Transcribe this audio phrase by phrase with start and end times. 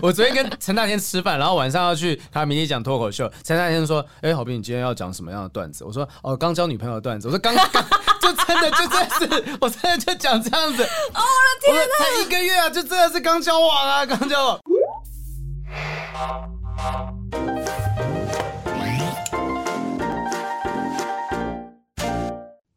[0.00, 3.30] 我昨天跟陈大天吃饭，然后晚上要去他明天讲脱口秀。
[3.42, 7.64] 陈大天说：“哎、欸，郝斌，你今天要讲什么样的段子？”我说：“哦，刚交女朋友的段子。”我说：“刚刚
[8.20, 10.82] 就真的就真的是，我真的就讲这样子。”
[11.14, 12.04] 哦，我的天哪！
[12.04, 14.60] 才一个月啊，就真的是刚交往啊，刚交往。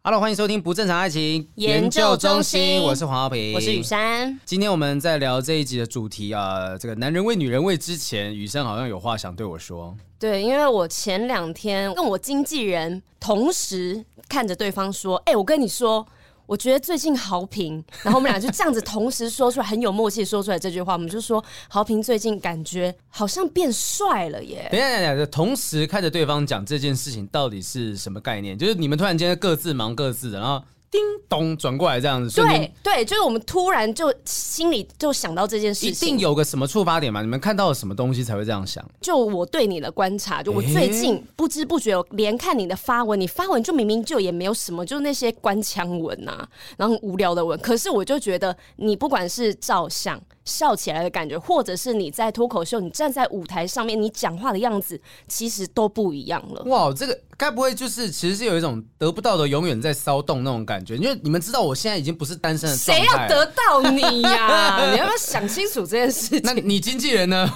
[0.04, 4.36] Hello，欢迎收听不正常爱情研究中心，我是黄浩平，我是雨珊。
[4.44, 9.95] 今天我们在聊这一集的主题啊，这个男人为女人为之前，雨珊好像有话想对我说。
[10.18, 16.04] 对，因为我前两天跟我经纪人同时看着对方说：“哎，我跟你说。”
[16.52, 20.92] 我觉得最近豪平， 然后我们俩就这样子同时说出来，很有默契说出来这句话。
[20.92, 24.68] 我们就说豪平最近感觉好像变帅了耶。
[24.70, 28.58] 等一下，等一下，同时看着对方讲这件事情到底是什么概念？
[28.58, 30.62] 就是你们突然间各自忙各自的，然后。
[30.91, 37.22] 叮咚，转过来这样子，对对，就是我们突然就心里就想到这件事情，一定有个什么触发点嘛？
[37.22, 38.86] 你们看到了什么东西才会这样想？
[39.00, 50.22] 就我对你的观察，就我最近不知不觉连看你的发文，你发文就明明就也没有什么，就那些官腔文呐、啊，然后无聊的文，可是我就觉得你不管是照相。
[50.45, 56.64] 笑起来的感觉，或者是你在脱口秀，你站在舞台上面，你讲话的样子，其实都不一样了。
[56.66, 60.95] 哇，这个该不会就是其实是有一种得不到的永远在骚动那种感觉？
[60.95, 62.75] 因为你们知道，我现在已经不是单身的。
[62.75, 64.89] 谁要得到你呀、啊？
[64.92, 66.42] 你要不要想清楚这件事情？
[66.44, 67.47] 那你经纪人呢？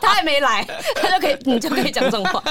[0.00, 2.42] 他还没来，他就可以，你就可以讲这种话。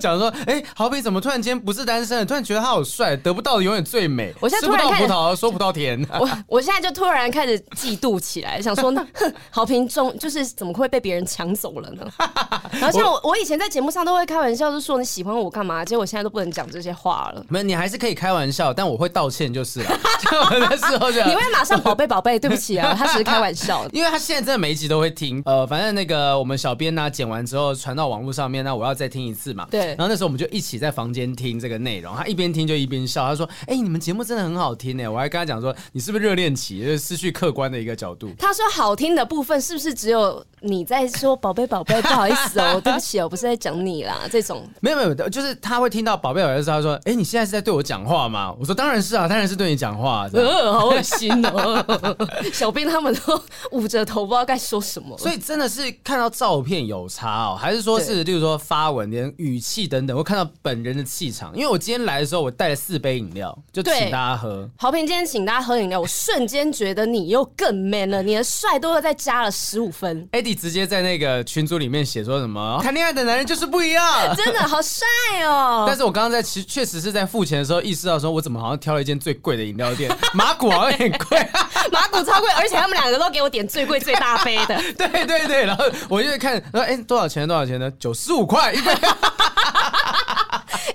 [0.00, 2.26] 讲说，哎、欸，好比怎么突然间不是单身了？
[2.26, 4.34] 突然觉得他好帅，得不到的永远最美。
[4.40, 6.04] 我现在突然吃不到葡萄说葡萄甜。
[6.18, 7.99] 我我现在就突然开始记。
[8.00, 12.06] 度起来， 想说呢，哼，好评中就是怎么会被别人抢走了呢？
[12.72, 15.84] 然后像我，我以前在节目上都会开玩笑，就说你喜欢我干嘛？
[15.84, 17.44] 结果我现在都不能讲这些话了。
[17.48, 19.90] 没有，你还是可以开玩笑，但我会道歉就是了。
[20.70, 23.86] 的时候就你会马上宝贝宝贝，对不起啊，他只是开玩笑。
[23.92, 25.42] 因为他现在真的每一集都会听。
[25.44, 29.66] 呃，反正那个我们小编呢、啊、剪完之后传到网络上面，那我要再听一次嘛。
[29.70, 29.88] 对。
[29.88, 33.26] 然后那时候我们就一起在房间听这个内容，他一边听就一边笑。
[33.26, 36.80] 他说：“哎、欸，你们节目真的很好听呢。”我还跟他讲说：“你是不是热恋期？
[36.80, 38.64] 就是失去客观的一个角度。”他说。
[38.70, 42.00] 好听的部分是不是只有你在说宝贝宝贝？
[42.02, 44.20] 不好意思哦， 对不起哦，我不是在讲你啦。
[44.30, 51.84] 这种没有没有，就是他会听到宝贝宝贝的时候，他说：“哎，你现在是在对我讲话吗？”我说：“当然是啊，当然是对你讲话。”呃，好恶心哦！
[52.54, 53.42] 小兵他们都
[53.72, 55.18] 捂着头，不知道该说什么。
[55.18, 61.52] 所以真的是看到照片有差哦，还是说是，例如说发文连语气等等，会看到本人的气场。
[61.56, 64.68] 因为我今天来的时候，我带了四杯饮料，就请大家喝。
[64.78, 70.28] 好平今天请大家喝饮料，我瞬间觉得你又更 man 了，你的帅都会再加了十五分。
[70.32, 72.80] Eddie 直接在那个群组里面写说什么？
[72.82, 74.04] 谈恋爱的男人就是不一样，
[74.36, 75.06] 真的好帅
[75.44, 75.84] 哦！
[75.86, 81.38] 但是我刚刚在其实确实是在付钱的时候意识到说，我怎么好像挑了一间最贵的饮料店， 马古好像有点贵，
[81.90, 84.76] 马古超贵，而且他们两个都给我点最贵最大杯的。
[84.96, 87.46] 对对对，然后我就看，然后哎，多少钱？
[87.48, 87.90] 多少钱呢？
[87.98, 88.92] 九十五块一杯。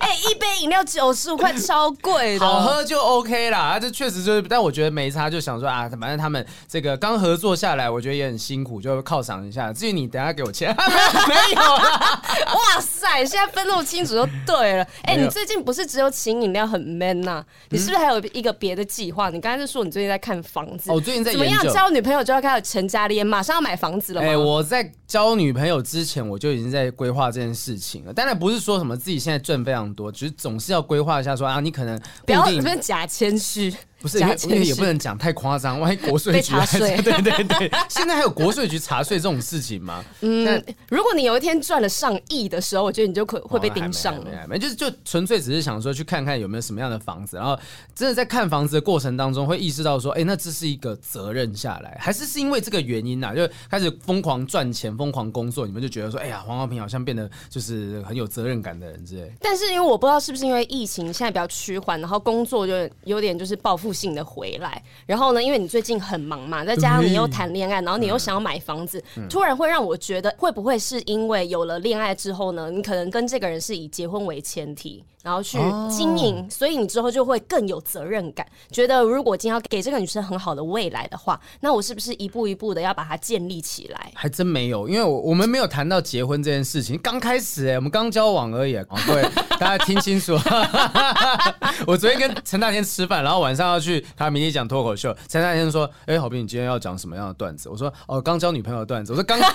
[0.05, 2.45] 哎、欸，一杯饮料九十五块，超贵的。
[2.45, 9.73] 好喝就 OK 啦，啊这确实就是，但我觉得没差，就想说啊，反正他们这个刚合作下来，我觉得也很辛苦，就犒赏一下。
[9.73, 10.69] 至于你，等下给我钱，
[11.27, 12.21] 没有啦。
[12.53, 14.83] 哇塞，现在分那么清楚就对了。
[15.05, 17.45] 哎、欸，你最近不是只有请饮料很 man 呐、啊？
[17.69, 19.31] 你是不是还有一个别的计划？
[19.31, 20.91] 你刚才是说你最近在看房子？
[20.91, 24.27] 哦，最近在怎么样交女朋友就要开始成家立业，马上要买房子了吗？
[24.27, 28.13] 哎、欸，我在交女朋友之前，我就已经在规划这件事情了。
[28.13, 33.73] 当然不是说什么自己现在赚非常多，只是总是要规划一下说，说啊，你可能不要这边假谦虚。
[34.05, 40.05] 不是，因为也不能讲太夸张，万一国税局查税， 对对对，现在还有国税局查税这种事情吗？
[40.21, 44.25] 嗯，如果你有一天赚了上亿的时候，我觉得你就可会被盯上了。
[44.47, 47.57] 没，没，就是就纯粹只是想说去看看有没有什么样的房子，然后
[47.95, 59.33] 真的在看房子的过程当中会意识到说，哎，那这是一个责任下来，还是是因为这个原因呐、啊，就开始疯狂赚钱、疯狂工作，你们就觉得说，哎呀，黄浩平好像变得就是很有责任感的人之类。
[59.41, 62.73] 但是因为我不知道是不是因为疫情现在比较趋缓，然后工作就
[63.05, 64.83] 有点就是报复性的回来。
[65.05, 75.57] 然后呢，因为你最近很忙嘛，再加上你又谈恋爱，然后你又想要买房子，突然会让我觉得，会不会是因为有了恋爱之后呢，你可能跟这个人是以结婚为前提，然后去
[75.89, 84.11] 经营，所以你之后就会更有责任感，觉得如果今天要给这个女生很好的未来的话，那我是不是一步一步的要把它建立起来？
[84.13, 88.75] 还真没有，因为我我们没有谈到结婚这件事情，刚开始哎，我们刚交往而已。
[88.75, 89.23] 哦，对，
[89.57, 90.33] 大家听清楚，
[91.87, 95.15] 我昨天跟陈大天吃饭，然后晚上要去他明天讲脱口秀。
[95.27, 99.49] 陈大天说：“哎，郝斌，你今天要讲什么样的段子？”我说：“哦，刚交女朋友的段子。”我说：“刚刚。”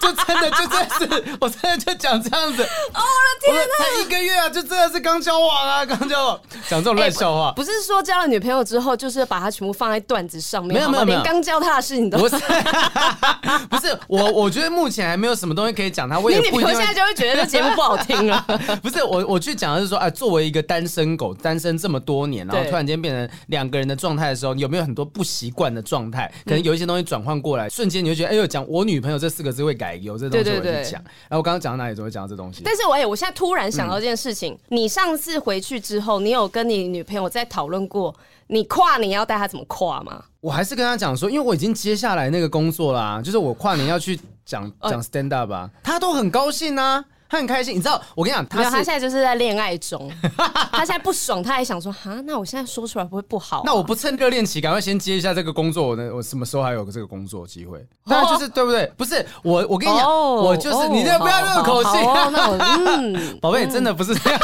[0.00, 2.62] 就真的就真的是，我真的就讲这样子。
[2.62, 7.52] 哦，我的天哪，才一个月啊，就真的是刚交往啊， 刚交往，讲这种乱笑话。
[7.52, 12.36] 不是说交了女朋友之后，就是把它全部放在段子上面，没有没有没有，连刚教他的事情都不是。
[13.68, 16.18] 不是我，我觉得目前还没有什么东西可以讲他。
[16.18, 16.70] 我也不一定。
[16.70, 18.44] 你现在就会觉得这节目不好听了。
[18.82, 26.30] 不是我，我去讲的是说，哎，作为一个单身狗，单身这么多年，然后突然间变成两个人的状态的时候，有没有很多不习惯的状态？
[26.44, 31.02] 可能有一些东西转换过来，瞬间你就觉得，哎呦，讲我女朋友这四个字会改，有这东西我去讲。
[31.02, 32.62] 然后我刚刚讲到哪里，怎么会讲到这东西？
[32.64, 38.14] 但是我哎，我现在突然想到一件事情，你上次回去之后，你有跟你女朋友在讨论过？
[38.48, 40.24] 你跨年要带她怎么跨吗？
[40.40, 47.04] 我还是跟她讲说，因为我已经接下来那个工作啦、啊，就是我跨年要去讲讲 stand up 吧，她都很高兴啊。
[47.30, 48.02] 他很开心，你知道？
[48.16, 50.10] 我跟你讲，他他现在就是在恋爱中，
[50.72, 53.62] 他现在不爽，他还想说，哈，那我现在说出来不会不好、啊？
[53.64, 57.86] 那我不趁热恋期，赶快先接一下这个工作，我我什么时候还有这个工作机会？
[58.04, 58.92] 当然就是对不对？
[58.96, 61.90] 不是我，我跟你讲，哦、我就是、哦、你，不要那个口气。
[62.32, 64.40] 那我 嗯，宝贝，真的不是这样。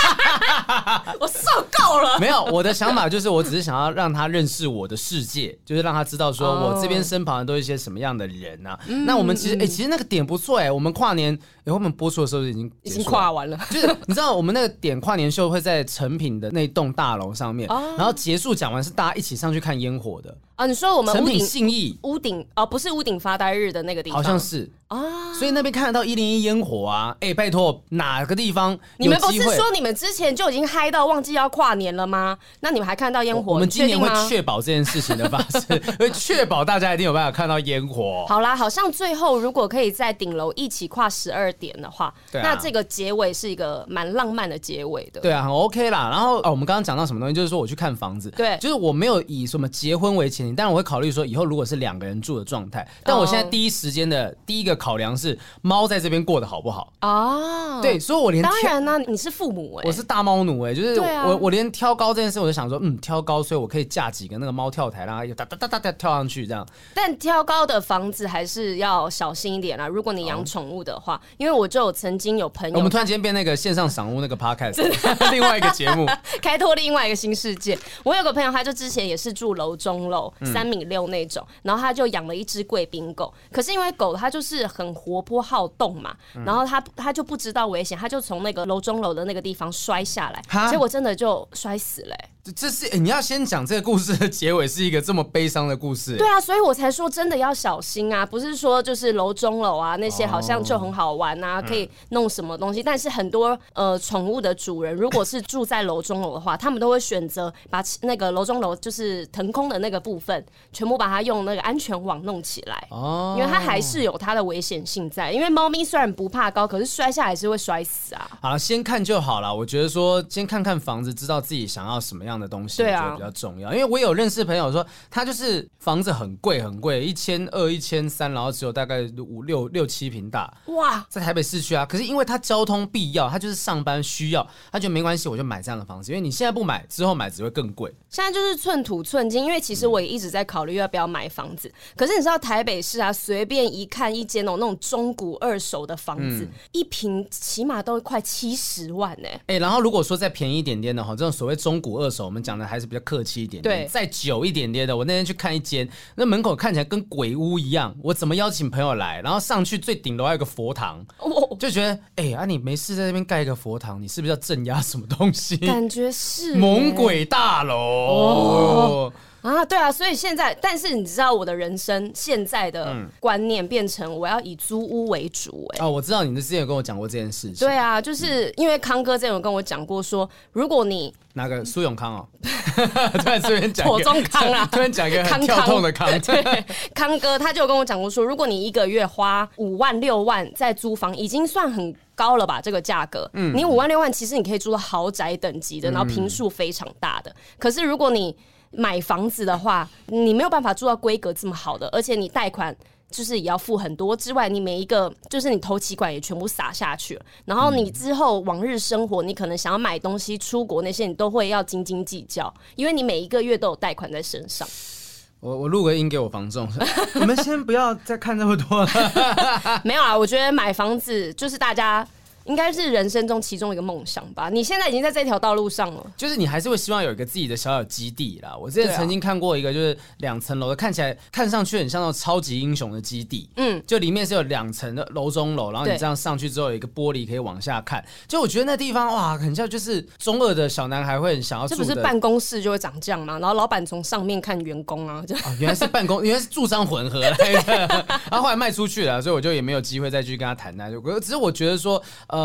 [1.18, 2.20] 我受够了。
[2.20, 8.80] 没有，我的想法就是，我只是想要让他认识我的世界，就是让他知道说我这边身旁的都是一些什么样的人呐、啊。
[8.86, 11.36] 嗯、那我们其实，哎、欸，其实那个点不错哎、欸，我们跨年。
[11.64, 20.66] 哎后我们播出的时候已经已经跨完了，就是你知道我们那个点跨年秀会在成品的那栋大楼上面，然后结束讲完是大家一起上去看烟火的啊。
[20.66, 27.16] 你说我们屋顶信义屋顶哦，不是屋顶发呆日的那个地方，好像是啊，所以那边看得到一零一烟火啊。
[27.20, 28.78] 哎，拜托哪个地方？
[28.98, 32.36] 你们不是说你们之前就已经嗨到忘记要跨年了吗？
[32.60, 33.54] 那你们还看到烟火？
[33.54, 35.62] 我们今年会确保这件事情的发生，
[35.98, 38.24] 会确保大家一定有办法看到烟火。
[38.28, 42.12] 好啦，好像最后如果可以在顶楼一起跨十二点的话。
[42.32, 46.08] 那这个结尾是一个蛮浪漫的结尾的，对啊，很 OK 啦。
[46.10, 47.34] 然后哦，我们刚刚讲到什么东西？
[47.34, 52.86] 就是说我去看房子，对，就是我没有以什么结婚为前提，但是我会考虑说以后如果是两个人住的状态。
[53.02, 66.66] 但我现在第一时间的第一个考量是猫在这边过得好不好哦，对，所以我连当然呢，你是父母哎，我是大猫奴哎，就是我我连挑高这件事，我就想说嗯，挑高，所以我可以架几个那个猫跳台，让它哒哒哒哒跳上去这样。
[66.94, 72.76] 但挑高的房子还是要小心一点啊，如果你养宠物的话，因为我就有曾经有朋友。
[72.76, 74.82] 我们突然间变那个线上赏屋那个 podcast，
[75.30, 76.06] 另外一个节目，
[76.42, 77.78] 开拓另外一个新世界。
[78.04, 83.32] 我有个朋友，他就之前也是住楼中楼，三米六那种，然后他就养了一只贵宾狗。
[83.52, 92.30] 可是因为狗它就是很活泼好动嘛，然后他他就不知道危险，他就从那个楼中楼的那个地方摔下来，结果真的就摔死了欸。
[92.54, 112.86] 这是、欸、你要先讲这个故事的结尾是一个这么悲伤的故事，欸，对啊，所以我才说真的要小心啊，不是说就是楼中楼啊那些好像就很好玩啊，哦、可以弄什么东西，嗯、但是很多呃宠物的主人如果是住在楼中楼的话，他们都会选择把那个楼中楼就是腾空的那个部分全部把它用那个安全网弄起来。
[112.90, 118.30] 哦，因为它还是有它的危险性在，因为猫咪虽然不怕高，可是摔下来是会摔死啊。
[118.40, 123.72] 好了，先看就好了，我觉得说先看看房子，知道自己想要什么样的东西，对啊，比较重要。
[123.72, 131.84] 因为我有认识朋友说，他就是房子很贵很贵，一千二、一千三，然后只有大概五六六七平大，哇，在台北市区啊。
[131.86, 136.12] 可是因为他交通必要，他就是上班需要，他觉得没关系，我就买这样的房子。
[136.12, 137.92] 因为你现在不买，之后买只会更贵。
[138.10, 141.68] 现在就是寸土寸金，因为其实我也一直在考虑要不要买房子。
[141.68, 149.28] 嗯、可是你知道台北市啊，随便一看一间哦，那种中古二手的房子，嗯、一平起码都快七十万呢。
[149.28, 153.00] 哎、欸，然后如果说再便宜一点点的话，这种所谓中古二手，我们讲的还是比较。
[153.06, 154.96] 客气一点点，对，再久一点点的。
[154.96, 157.94] 我那天去看一间，那门口看起来跟鬼屋一样。
[158.02, 159.20] 我怎么邀请朋友来？
[159.22, 165.56] 然后上去最顶楼还有个佛堂，哦、就觉得，哎、欸、啊，你没事在那边盖一个佛堂，你是不是要镇压什么东西？
[165.58, 167.76] 感觉是猛鬼大楼。
[167.76, 169.12] 哦
[169.46, 175.84] 啊，对啊，所以现在，但是你知道我的人生现在的观念变成我要以租屋为主，哎、欸。
[175.84, 177.66] 哦，我知道你之前有跟我讲过这件事情。
[177.66, 182.28] 对啊，就是因为康哥之前有跟我讲过说，如果你哪个苏永康哦，
[183.20, 192.60] 突然随便讲，左中康啊， 突然讲一个很跳痛的康，康，康，对，康哥他就有跟我讲过说，如果你一个月花五万六万在租房，已经算很高了吧？
[192.60, 197.30] 这个价格，嗯，你五万六万其实你可以租到豪宅等级的，然后坪数非常大的。
[197.30, 198.34] 嗯、可是如果你
[198.70, 202.76] 买房子的话，你没有办法做到规格这么好的，而且你贷款
[203.10, 214.66] 就是也要付很多之外，你每一个就是你头期款也全部撒下去了，然后你之后往日生活，你可能想要买东西、出国那些，你都会要斤斤计较，因为你每一个月都有贷款在身上。
[215.40, 216.68] 我我录个音给我房仲，
[217.14, 219.80] 你们先不要再看那么多了。
[219.84, 222.06] 没有啊，我觉得买房子就是大家。
[222.46, 224.48] 应该是人生中其中一个梦想吧。
[224.48, 228.56] 你现在已经在这条道路上了，就是你还是会希望有一个自己的小小基地啦。
[228.56, 233.48] 我之前曾经看过一个，就是两层楼的，看起来看上去很像那种超级英雄的基地。
[233.56, 238.04] 嗯，就里面是有两层的楼中楼，然后你这样上去之后有一个玻璃可以往下看。
[238.28, 241.74] 就我觉得那地方哇，很像就是中二的小男孩会很想要住。
[241.74, 243.38] 这不是办公室就会长这样吗？
[243.38, 248.06] 然后老板从上面看员工啊，就、哦、原来是办公，原来是住商混合来的。
[248.30, 252.35] 然后后来卖出去了，所以我就也没有机会再去跟他谈那就只是我觉得说，呃，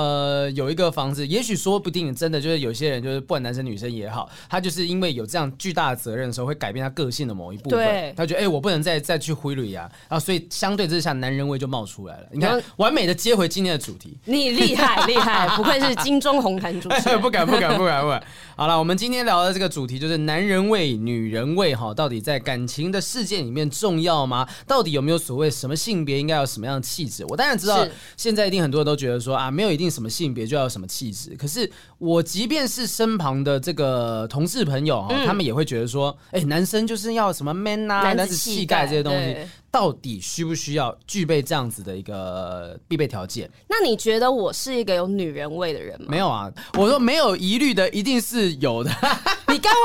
[0.53, 7.79] 有一个房子，也许说不定真的就是有些人，就是不管男生女生也好，他就是因为有这样巨大的责任的时候，会改变他个性的某一部分。
[7.79, 12.27] 对，他觉得哎、欸，我不能再再去挥泪啊，然后所以相对之下，男人味就冒出来了。
[12.31, 17.19] 你看，完美的接回今天的主题，你厉害厉害，不愧是金钟红毯主持人。
[17.21, 18.23] 不敢不敢不敢不敢。
[18.55, 24.47] 好了，我们今天聊的这个主题就是男人味、女人味哈，到底在感情的世界里面重要吗？
[24.65, 27.25] 到底有没有所谓什么性别应该有什么样的气质？
[27.27, 31.35] 我当然知道，现在一定很多人都觉得说啊，没有一定什么性别就要有什么气质。
[31.35, 39.35] 可是我即便是身旁的这个同事朋友哈，嗯、他们也会觉得说，哎、欸，男生就是要什么 man 啊，男子气概这些东西。
[39.71, 43.49] 到底需不需要具备这样子的一个必备条件？
[43.69, 46.07] 那你觉得我是一个有女人味的人吗？
[46.09, 48.91] 没有啊，我说没有疑虑的一定是有的。
[49.47, 49.79] 你刚会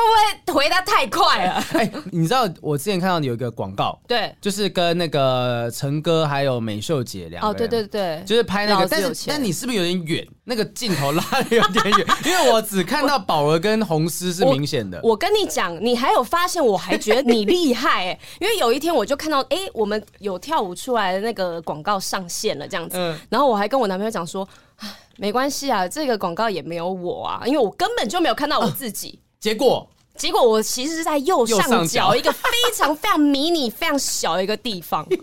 [0.46, 1.54] 不会回答太快了？
[1.74, 10.26] 哎、欸，你知道我之前看到你有一个广告，对，就是跟那个陈哥还有美秀姐两个人，哦，对对对，就是拍那个，但是但你是不是有点远？
[10.48, 15.00] 那个镜头拉的有点远， 因为我只看到宝儿跟红丝是明显的。
[15.02, 24.48] 我，我跟你讲，你还有发现，我还觉得你厉害哎、欸，因为有一天我就看到，哎、欸，我们有跳舞出来的那个广告上线了，这样子，嗯、然后我还跟我男朋友讲说，
[25.16, 29.20] 没关系啊，这个广告也没有我啊，因为我根本就没有看到我自己。
[29.20, 35.06] 啊、结果，结果我其实是在右上角一个非常非常迷你、非常小的一个地方。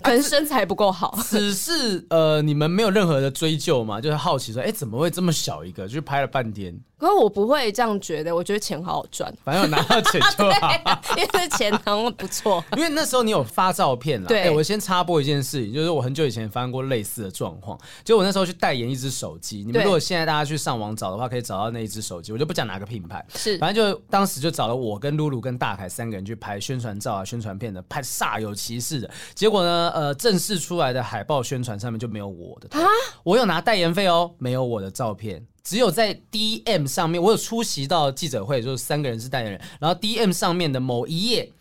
[0.00, 4.00] 可能身材不够好、啊，只是呃，你们没有任何的追究嘛？
[4.00, 5.88] 就是好奇说，哎、欸，怎么会这么小一个？
[5.88, 6.78] 就拍了半天。
[7.02, 10.72] 可是我不会这样觉得，我觉得钱好好赚，反正我拿到钱就好，
[11.18, 12.64] 因为钱好像不错。
[12.76, 14.50] 因为那时候你有发照片了，对、欸。
[14.50, 19.64] 我先插播一件事情，就是我很久以前发生过类似的状况，就我那时候去代言一只手机。
[19.66, 29.10] 你们如果现在大家去上网找的话，可以找到那一只手机，我就不讲哪个品牌，是，反正就当时就找了我跟露露跟大凯三个人去拍宣传照啊、宣传片的，拍煞有其事的。
[29.34, 30.52] 结果呢，呃，正式。
[30.62, 32.86] 出来的海报宣传上面就没有我的，啊，
[33.24, 41.52] 我有拿代言费哦，没有我的照片，只有在 DM 上面，我有出席到记者会，就是三个人是代言人，然后 DM 上面的某一页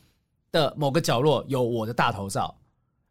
[0.52, 2.56] 的某个角落有我的大头照，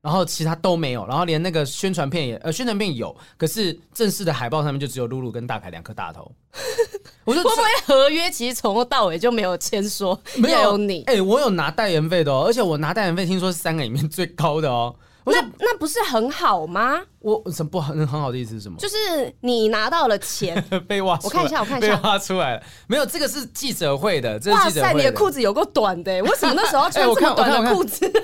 [0.01, 6.31] 然后其他都没有，然后连那个宣传片也呃宣传片有，可是正式的海报上面就只有露露跟大凯两颗大头。
[7.25, 11.03] 我就会不会合约其实从头到尾就没有签说没有你？
[11.05, 14.97] 哎、欸，我有拿代言费的哦，而且我拿代言费听说是三个里面最高的哦。
[15.27, 17.01] 那那不是很好吗？
[17.21, 18.79] 我什么不很很好的意思是什么？
[18.79, 18.97] 就是
[19.41, 22.63] 你拿到了钱 被挖，我看一下，我看一下，被挖出来了。
[22.87, 24.39] 没有，这个是记者会的。
[24.39, 24.83] 这是记者会的。
[24.83, 28.11] 哇塞，你的裤子有够短的，为什么那时候要穿 这么短的裤子？
[28.11, 28.21] 这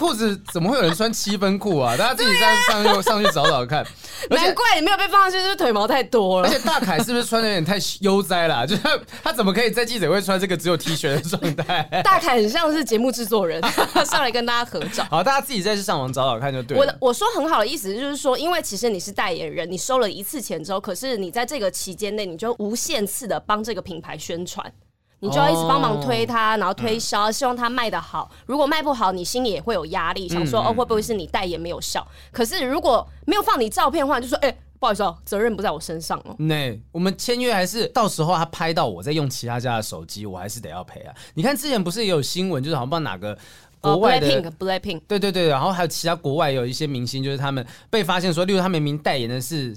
[0.00, 1.94] 裤子怎么会有人穿七分裤啊？
[1.94, 3.86] 大家自己上上去上去找找看。
[4.30, 6.48] 难怪你没有被放上去，就是腿毛太多了。
[6.48, 8.64] 而且大凯是不是穿的有点太悠哉了？
[8.66, 11.82] 就是他，他怎么可以在记者会穿这个只有 T 恤的状态？
[12.02, 13.62] 大凯很像是节目制作人，
[14.06, 15.04] 上来跟大家合照。
[15.10, 16.80] 好，大家自己再去上网找找看就对了。
[16.80, 24.72] 我的我说很好的意思就是说，因为其实你是代言人，你收了一次钱之后，可是你在这个期间内，你就无限次的帮这个品牌宣传。
[25.20, 28.30] 你就要一直帮忙推他，然后推销，希望他卖得好。
[28.46, 32.06] 如果卖不好，你心里也会有压力，想说哦，会不会是你代言没有效？
[32.32, 36.34] 可是如果没有放你照片的话，就说哎，不好意思哦，责任不在我身上哦。
[36.38, 41.14] 那我们签约还是到时候他拍到我在用其他家的手机，我还是得要赔啊。
[41.34, 43.36] 你看之前不是也有新闻，就是好像不知道哪个
[43.80, 49.76] 国外的 Blackpink，Blackpink，对对对，然后还有其他国外有一些明星，就是他们被发现说，例如他明明代言的是。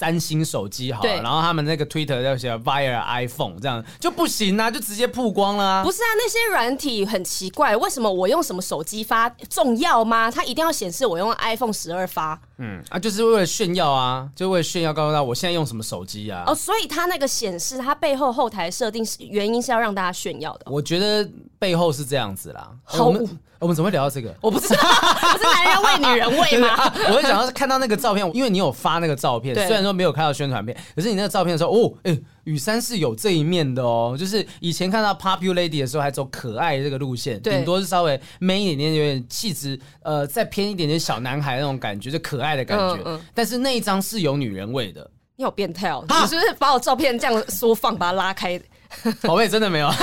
[0.00, 5.84] 三星手机好了，然后他们那个 Twitter 要写 Via iPhone 这样就不行啊，就直接曝光了啊。
[5.84, 10.30] 不是啊，那些软体很奇怪，为什么我用什么手机发重要吗？
[10.30, 12.40] 它一定要显示我用 iPhone 十二发。
[12.56, 16.44] 嗯啊，就是为了炫耀啊，就为了炫耀，告诉他我现在用什么手机啊。
[16.46, 20.60] 哦，所以它那个显示，它背后后台设定是原因是要让大家炫耀的。
[20.70, 22.70] 我觉得背后是这样子啦。
[22.84, 23.12] 好。
[23.60, 24.34] 我们怎么会聊到这个？
[24.40, 26.68] 我不知道，不是男人味、女人味吗？
[26.74, 34.16] 啊、我会想到看到那个照片，因为你有发那个照片，对虽然说没有看到宣传片，可是你那个照片的时候，哦，哎、欸，雨山是有这一面的哦。
[34.18, 42.94] 就是以前看到 Popular Lady 的时候，还走可爱这个路线，顶多是稍微 man 一点点，有点气质，呃，再偏一点点小男孩那种感觉，就可爱的感觉。
[43.04, 45.10] 嗯嗯、但是那一张是有女人味的。
[45.36, 46.04] 你好变态哦！
[46.06, 48.60] 你是不是把我照片这样缩放，把它拉开？
[49.22, 49.88] 宝贝，真的没有，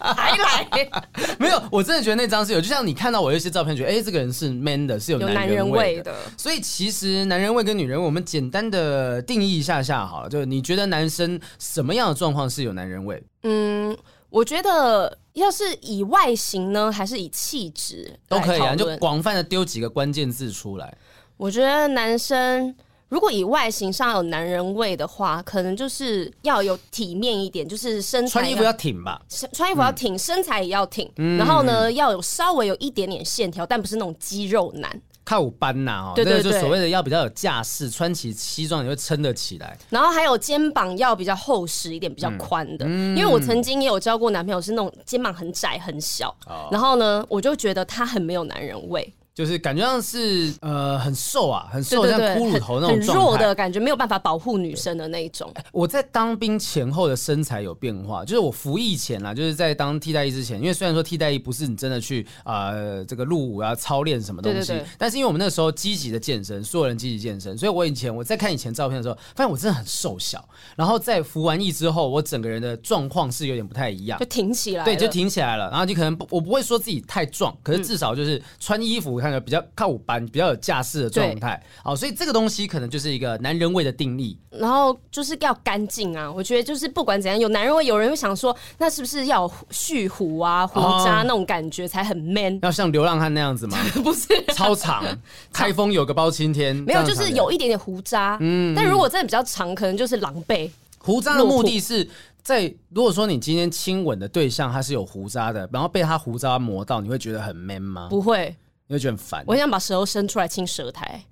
[0.00, 0.66] 还来？
[1.38, 6.14] 没有，我真的觉得那张是有，就像你看到我有一些照片，觉得哎、欸，这个人是 man 的，是有男人味的。
[6.36, 10.28] 所以其实男人味跟女人味，我们简单的定义一下下好了。
[10.28, 13.22] 就是你觉得男生什么样的状况是有男人味？
[13.42, 13.96] 嗯，
[14.30, 20.96] 我觉得要是以外形呢，还是以气质都可以啊，就广泛的丢几个关键字出来。
[21.36, 22.74] 我觉得男生。
[23.08, 29.20] 如果以外形上有男人味的话，可能就是要有体面一点，就是身材穿衣服要挺吧，
[29.52, 35.00] 穿衣服要挺，嗯、身材也要挺，嗯、然后呢，要有稍微有一点点线条，但不是那种肌肉男。
[35.24, 39.76] 靠五班呐，哦，对对对，就所谓的要比较有架势，穿起西装你会撑得起来。
[39.90, 42.86] 然后还有肩膀要比较厚实一点，比较宽的。
[42.88, 49.12] 嗯、因为我曾经也有交过男朋友，是那种肩膀很窄很小，哦、然后呢，我就觉得他很没有男人味。
[49.36, 55.52] 就是感觉像是呃很瘦啊，很瘦，像骷髅头那种状态，很弱的感觉，没有办法保护女生的那一种。
[55.72, 70.42] 我在当兵前后的身材有变化，就是我服役前啊，就是在当替代役之前，因为虽然说替代役不是你真的去啊、呃、这个入伍啊操练什么东西，但是因为我们那时候积极的健身，所有人积极健身，所以我以前我在看以前照片的时候，发现我真的很瘦小。
[70.76, 75.68] 然后在服完役之后，我整个人的状况是有点不太一样，就挺起来，对，就挺起来了。
[75.68, 80.26] 然后就可能不我不会说自己太壮，可是至少就是穿衣服比较靠班。
[80.26, 84.38] 比较有架势的状态，好，所以这个东西可能就是一个男人味的定义。
[84.50, 92.58] 然后就是要干净啊，我觉得就是不管怎样，有男人味，有人会想说，那是不是要蓄胡啊、胡渣那种感觉才很 man？
[92.62, 93.78] 要像流浪汉那样子吗？
[94.02, 95.04] 不是， 超长，
[95.52, 98.36] 开封有个包青天，没有，就是有一点点胡渣。
[98.40, 100.70] 嗯，但如果真的比较长，可能就是狼狈。
[100.98, 102.08] 胡渣的目的是
[102.42, 108.08] 在，如果说你今天亲吻的对象他是有胡渣的，然后被他胡渣磨到，你会觉得很 man 吗？
[108.10, 108.56] 不会。
[108.88, 109.44] 你会觉得很烦。
[109.46, 111.24] 我想把舌头伸出来亲舌苔，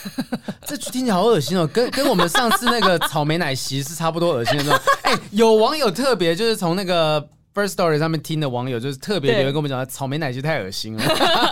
[0.66, 4.80] 这听起来好恶心哦，跟跟我们上次那个草莓奶昔是差不多恶心的那种。
[5.02, 7.28] 哎、欸，有网友特别就是从那个。
[7.52, 11.02] First Story 上面听的网友就是特别留言跟我们讲，草莓奶昔太恶心了。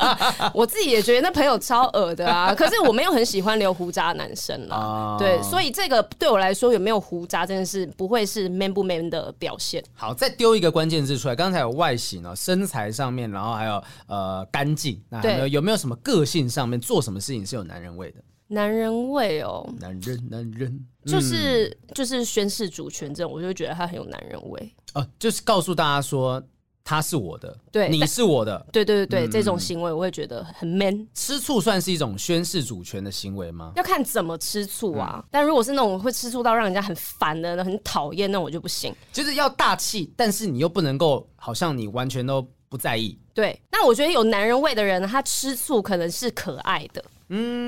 [0.54, 5.16] 我自己也觉得那朋友超恶的啊， 可是我没有很喜欢留胡渣男生啦。
[5.18, 9.82] 对，所以这个对我来说有没有胡渣真的是不会是 man 不 man 的表现。
[9.94, 18.18] 好，再丢一个关键字出来，刚才有外形哦，身材上面，然后还有呃干净，那有没有有没有什么个性上面做什么事情是有男人味的？
[18.48, 24.74] 男人味哦，男人男人就是就是宣誓主权这种，我就觉得他很有男人味。
[24.94, 26.42] 哦，就是告诉大家说
[26.82, 31.06] 他是我的，对，你是我的，对对对对，嗯、这种行为我会觉得很 man。
[31.12, 33.72] 吃醋算是一种宣誓主权的行为吗？
[33.76, 35.16] 要看怎么吃醋啊。
[35.18, 38.94] 嗯、但如果是那种会吃醋到让人家很烦的、很讨厌，那我就不行。
[39.12, 43.18] 就是要大气，但是你又不能够好像你完全都不在意。
[43.34, 47.04] 对，那我觉得有男人味的人，他吃醋可能是可爱的，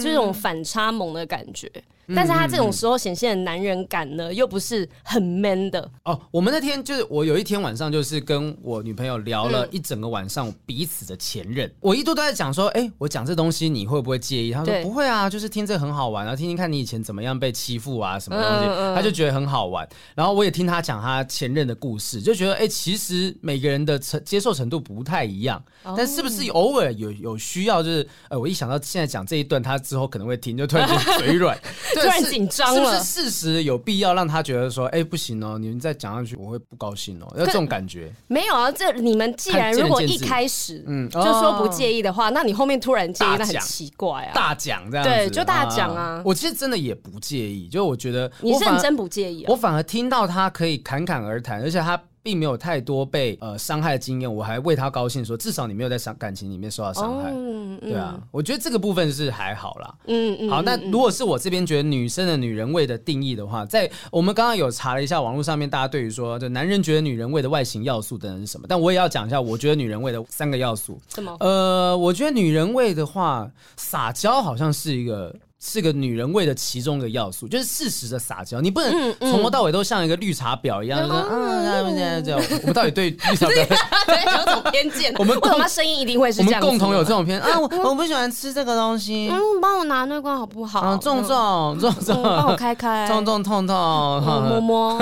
[0.01, 1.71] 这种反差萌的感觉。
[2.15, 6.21] 但是他这种时候显现的男人感呢，又不是很 man 的哦。
[6.31, 11.69] 我们那天就是我有一天晚上，就是跟我女朋友聊了一整个晚上彼此的前任。
[11.69, 14.53] 嗯、我一度都在讲说，哎、欸，我讲这东西你会不会介意？
[14.53, 19.89] 他说不会啊，就是听这很好玩，然后听听看你以前怎么样被欺负啊，什么东西，嗯嗯他就觉得很好玩。
[20.15, 27.83] 然后我也听他讲他前任的故事，就觉得哎、欸，其实每个人的承接受程度不太一样，哦、但是不是偶尔有有需要？
[27.83, 31.59] 就是呃，我一想到现在讲这一段，他之后可能会听，就突然间嘴软。
[32.01, 38.13] 突然紧张了，是不是事实有必要让他觉得说，哎、欸，不行哦，你们再讲下去，我会不高兴哦，要这种感觉。
[38.29, 44.33] 没有啊，这你们既然如果一开始嗯就说不介意的话，那你后面突然介意，那很奇怪啊。
[44.35, 46.23] 大奖这样子，对，就大奖啊，啊。
[46.25, 52.01] 我其实真的也不介意，就我觉得你是真不介意、啊，我反而听到他可以侃侃而谈，而且他。
[52.23, 59.95] 并没有太多被呃伤害的经验，我还为他高兴，说至少你没有在伤感情里面受到伤害，哦、对啊，嗯、我觉得这个部分是还好啦。
[60.07, 71.01] 嗯嗯，好，那如果是我这边觉得女生的女人味的定义的话，在我们刚刚有查了一下网络上面，大家对于说就男人觉得女人味的外形要素等等是什么，但我也要讲一下，我觉得女人味的三个要素。
[71.15, 71.37] 什么？
[71.41, 75.35] 呃，我觉得女人味的话，撒娇好像是一个。
[75.63, 83.61] 是个女人味的其中一个要素，就是适时的撒娇，你不能从头到尾都像一个绿茶婊一样，说嗯，现在这样， 我们到底对绿茶婊
[84.39, 85.15] 有什么偏见？
[85.19, 86.63] 我们为什么声音一定会是这样？
[86.63, 90.81] 我们共同有这种偏啊，我我不喜欢吃这个东西，嗯，帮我拿那罐好不好？
[90.95, 93.77] 嗯，重重重重，帮我开开，重重痛痛，
[94.25, 94.99] 摸摸，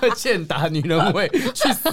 [0.00, 1.90] 会欠打女人味，去死，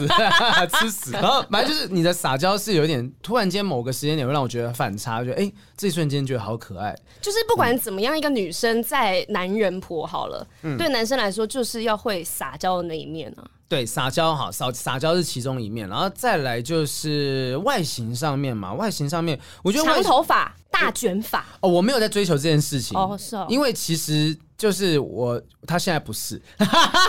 [0.80, 1.12] 吃死。
[1.14, 6.75] 然后反正就是你的撒娇是有点突然间某个时间点会让我觉得反差，觉得哎，这一瞬间觉得好可。
[6.76, 13.48] 可爱，就是不管怎么样，一个女生在男人婆好了，嗯、对男生来说就是要会撒娇的那一面啊。
[13.68, 18.74] 对，撒娇好，撒撒娇是其中一面，然后再来就是外形上面嘛。
[18.74, 21.44] 外形上面，我觉得长头发、大卷发。
[21.62, 22.96] 哦，我没有在追求这件事情。
[22.98, 23.48] 哦，是哦。
[23.50, 26.42] 因为其实就是我，他现在不是。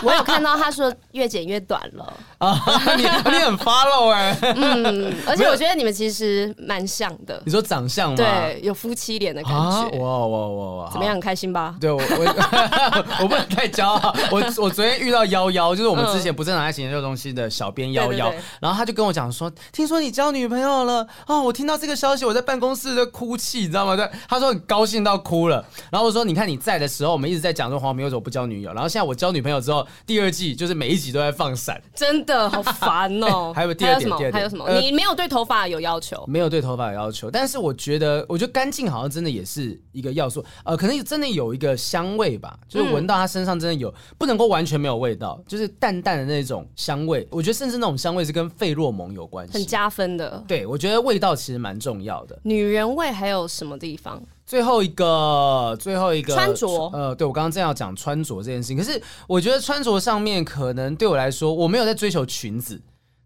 [0.02, 2.60] 我有看到他说越剪越短了 啊，
[2.96, 7.40] 你你很 follow 哎，嗯，而且我觉得你们其实蛮像的。
[7.46, 8.16] 你说长相吗？
[8.16, 9.58] 对，有夫妻脸的感觉。
[9.98, 10.90] 哇哇哇哇！
[10.90, 11.14] 怎么样？
[11.14, 11.76] 很开心吧？
[11.80, 12.24] 对我我
[13.22, 14.12] 我不能太骄傲。
[14.32, 21.40] 我我昨天遇到夭夭，就是我们之前不正常爱情这个东西的小编夭夭，然后他就跟我讲说，听说你交女朋友了啊！
[21.40, 23.94] 我听到这个消息，我在办公室在哭泣，你知道吗？
[23.94, 25.64] 对，他说很高兴到哭了。
[25.90, 27.35] 然后我说，你看你在的时候，我们一。
[27.40, 33.52] 在讲说黄明为什么不交女友，然后现在我交女朋友之后，第二季就是每一集都在放闪，真的好烦哦、喔。
[33.56, 34.32] 还有第二点，还有什么？
[34.32, 34.64] 还有什么？
[34.64, 36.24] 呃、你没有对头发有要求？
[36.26, 40.44] 没有对头发有要求，但是我觉得，我觉得干净好像真的也是一个要素。
[40.64, 47.26] 呃，可能真的有一个香味吧，就是闻到他身上真的有，不能够完全没有味道，就是淡淡的那种香味。
[47.30, 50.42] 我觉得甚至那种香味是跟费洛蒙有关系，很加分的。
[50.46, 52.38] 对，我觉得味道其实蛮重要的。
[52.42, 54.22] 女人味还有什么地方？
[54.46, 62.80] 最后一个，最后一个穿着，呃，对，我刚刚正要讲穿着这件事情，可是我觉得穿着上面可能对我来说，我没有在追求裙子，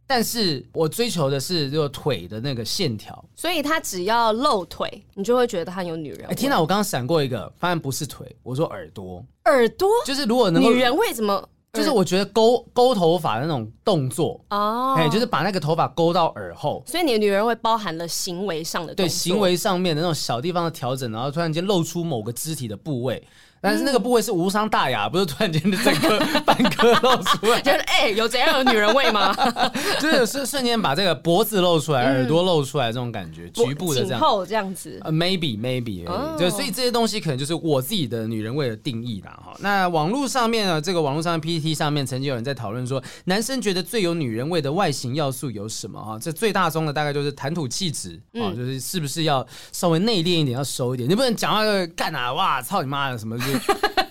[0.07, 6.33] 但是我追求的是这个腿的那个线条，所以他只要露腿，你就会觉得他有女人味。
[6.33, 11.47] 哎，天哪，我刚刚闪过一个，发现不是腿，我说耳朵，耳朵就是如果能女人为什么？
[11.73, 23.23] 就是我觉得勾勾头发的那种动作哦，哎，就是把那个头发勾到耳后，所以你的女人会包含了行为上的，对，行为上面的那种小地方的调整，然后突然间露出某个肢体的部位。
[23.61, 29.35] 但是那个部位是无伤大雅，不是突然间的整个 半颗露出来， 就是哎、欸，有怎样的女人味吗？
[30.01, 34.99] 就是瞬瞬间把这个脖子露出来，嗯、耳朵露出来这种感觉，局部的这样，后这样子。
[35.05, 36.07] 呃、uh,，maybe maybe，
[36.39, 39.39] 对、oh.，所以这些东西可能就是我自己的女人味的定义啦。
[39.45, 46.03] 哈，那网络上面呢，这个网络上面 PTT 上面曾经有人在讨论说，男生觉得最有女人味的外形要素有什么？
[46.03, 51.61] 哈，这最大宗的大概就是谈吐气质啊，就是是不是要稍微内敛一点，要收一点，你不能讲话
[51.95, 53.50] 干啊，哇，操你妈的什么就。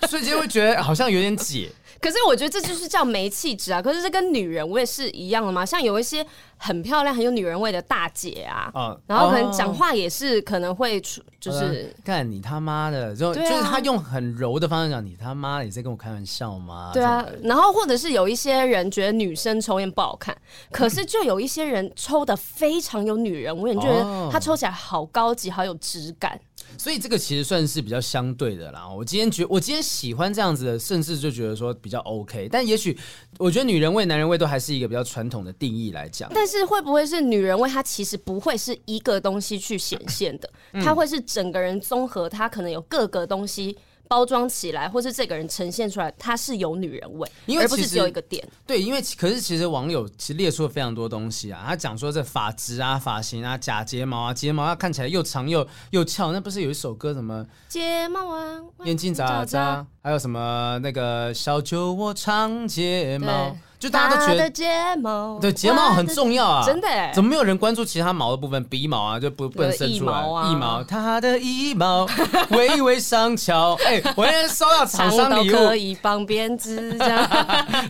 [0.08, 3.80] 瞬间会觉得好像有点解， 可是我觉得这就是叫没气质啊。
[3.80, 5.64] 可是这跟女人味是一样的吗？
[5.64, 6.24] 像有一些
[6.56, 16.90] 很漂亮、很有女人味的大姐啊，嗯、然后可能讲话也是可能会出，就是干、呃、你他妈的，就、啊、就是他用很柔的方式讲你他妈的，你在跟我开玩笑吗？
[16.92, 20.36] 对啊，然后或者是有一些人觉得女生抽烟不好看，
[20.72, 26.38] 可是就有一些人抽的非常有女人味，你觉得他抽起来好高级、好有质感。
[26.78, 28.88] 所以这个其实算是比较相对的啦。
[28.88, 32.48] 我今天觉，我今天喜欢这样子的，甚至就觉得说比较 OK。
[32.50, 32.96] 但也许
[33.38, 36.30] 我觉得女人味、男人味都还是一个比较传统的定义来讲。
[36.34, 37.68] 但是会不会是女人味？
[37.68, 40.50] 它其实不会是一个东西去显现的，
[40.82, 43.76] 它会是整个人综合，它可能有各个东西。
[44.10, 48.44] 包装起来，或是这个人呈现出来，他是有女人味，因为而不是只有一个点。
[48.66, 57.46] 对，因为可是其实网友其实列出了非常多东西啊，他讲说这发质啊、发型啊、假睫毛啊、睫毛啊看起来又长又又翘，那不是有一首歌什么？
[57.68, 63.54] 睫毛啊，眼睛眨眨，还有什么那个小酒窝长睫毛。
[63.78, 68.62] 就大家都觉得睫毛，对睫毛很重要啊，真的，怎么没有人关注其他毛的部分？
[68.64, 70.20] 鼻毛啊，就不不能伸出来。
[70.20, 72.06] 腋毛，他的腋毛
[72.52, 73.72] 微微上翘。
[73.86, 77.26] 哎，我那天收到厂商礼物，可以放鞭子，这样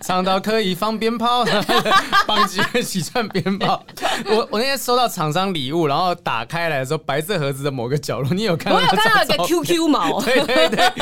[0.00, 1.44] 长到可以放鞭炮，
[2.24, 3.82] 绑几个几串鞭炮。
[4.26, 8.78] 我我那天收到厂商礼物，然后打开来的时候，白色盒子的某个角落，你有看到？
[8.78, 10.92] 我有看到一个 QQ 毛， 对对对，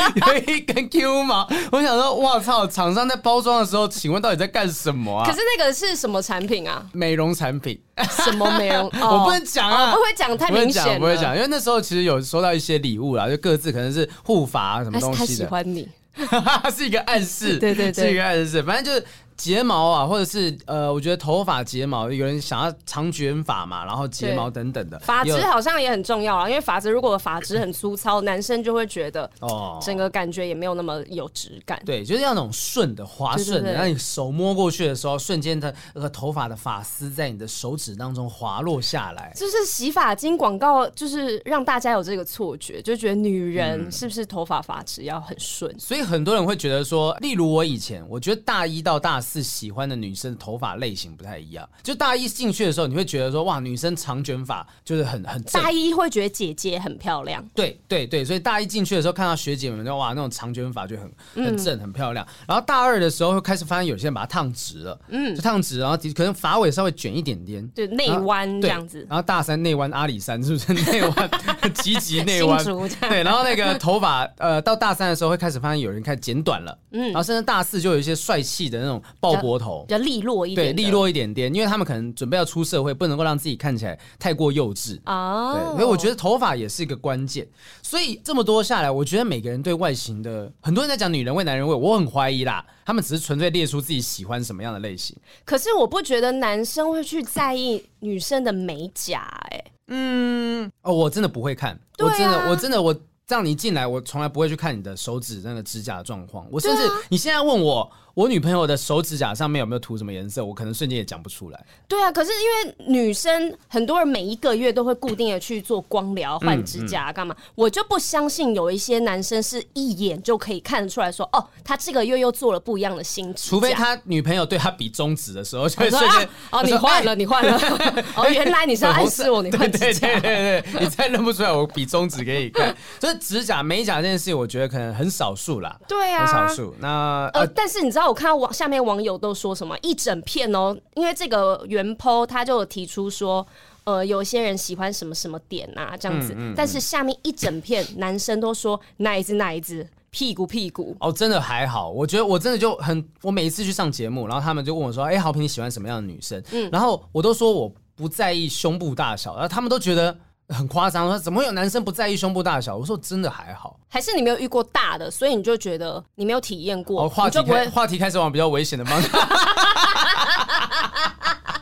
[0.49, 1.47] 有一根 Q 嘛。
[1.71, 2.67] 我想说，哇操！
[2.67, 5.19] 厂商在包装的时候，请问到底在干什么？
[5.19, 5.25] 啊？
[5.25, 6.85] 可是那个是什么产品啊？
[6.93, 7.81] 美容产品？
[8.25, 8.87] 什么美容？
[9.01, 15.27] 我不能讲啊，不会讲太明显，不会讲，因为那时候其实有收到一些礼物啦，就各自可能是护发啊什么东西的。
[15.27, 15.89] 他喜欢你，
[16.77, 19.07] 是一个暗示，对对对，是一个暗示，反正就是。
[19.39, 26.49] 睫毛啊，或者是呃，我觉得头发、睫毛，有人想要长卷发嘛，然后睫毛等等的，发质好像也很重要啊。
[26.49, 31.81] 因为发质如果发质很粗糙，男生就会觉得哦，整个感觉也没有那么有质感。
[31.87, 39.33] 对，就是要那种顺的、滑顺的，让你手摸过去的时候，瞬间的那个头发的发丝在你的手指当中滑落下来。
[39.37, 45.73] 就是洗发精广告，就是让大家有这个错觉，就觉得女人是不是头发发质要很顺？
[45.79, 49.39] 所以很多人会觉得说，例如我以前，我觉得大一到大四。
[49.39, 55.63] 是喜欢的女生头发类型不太一样，就大一进去的时候，你会觉得说哇，女生长卷发就是很很正。
[55.63, 62.27] 大一会觉得姐姐很漂亮，对对对，所以大一进去的时候看到学姐们就哇，那种长卷发就很很正很漂亮。
[62.47, 69.07] 然后大二的时候会开始发现有些人把它烫直了，嗯，就烫直，然后可能发尾稍微卷一点点，对，内弯这样子。
[69.09, 71.31] 然后大三内弯阿里山是不是 内弯？
[71.75, 72.65] 积极内弯，
[73.09, 73.23] 对。
[73.23, 85.55] 然后那个头发呃，到大三的时候会开始发现有人开始剪短了，嗯，然后甚至大四就有一些帅气的那种爆脖头，比较利落一点，对，利落一点点，因为他们可能准备要出社会，不能够让自己看起来太过幼稚啊。
[85.55, 87.47] 对，所以我觉得头发也是一个关键。
[87.83, 95.17] 所以这么多下来，我觉得每个人对外形的，很多人在讲女人味、男人味，我很怀疑啦，他们只是纯粹列出自己喜欢什么样的类型。
[95.45, 102.95] 可是我不觉得男生会去在意女生的美甲，哎，嗯，哦，我真的不会看，我真的，我真的，我。
[103.29, 106.47] 让你进来，我从来不会去看你的手指那个指甲的状况。
[106.51, 107.93] 我甚至你现在问我。
[108.19, 110.45] 我女朋友的手指甲上面有没有涂什么颜色？
[110.45, 111.67] 我可能瞬间也讲不出来。
[111.87, 117.33] 对啊，可是因为女生很多人每一个月都会固定的去做光疗、换指甲干嘛？
[117.39, 123.51] 嗯嗯、我就不相信有一些男生是一眼就可以看得出来说，哦，他这个月又做了不一样的新指甲。
[123.51, 127.57] 除非他女朋友对他比中指的时候，就会瞬间、啊、哦，你换了，你换了。
[128.17, 130.09] 哦，原来你是要暗示我你换指甲。
[130.09, 132.75] 对对对对，你再认不出来，我比中指给你看。
[133.01, 135.79] 所以指甲美甲这件事情，我觉得可能很少数啦。
[135.87, 136.75] 对啊，很少数。
[136.81, 138.79] 那呃，但是你知道，我看到网下面。
[138.89, 140.75] 网友都说什么一整片哦？
[140.95, 143.47] 因为这个原 po 他就有提出说，
[143.85, 146.33] 呃，有些人喜欢什么什么点啊，这样子。
[146.33, 151.91] 嗯嗯嗯、但是下面一整片男生都说哪一只哪一只屁股屁股哦，真的还好。
[151.91, 160.17] 我觉得我真的就很，我每一次去上节目，然后他们就问我说：“哎、欸，豪平你喜欢什么样的女生？”嗯，然后我都说我不在意胸部大小，然后他们都觉得。
[160.49, 162.77] 很夸张，说怎么会有男生不在意胸部大小？
[162.77, 167.05] 我说真的还好，还是你没有遇过大的，所以你就觉得你没有体验过。
[167.05, 169.11] 哦，话题开话题开始往比较危险的方向。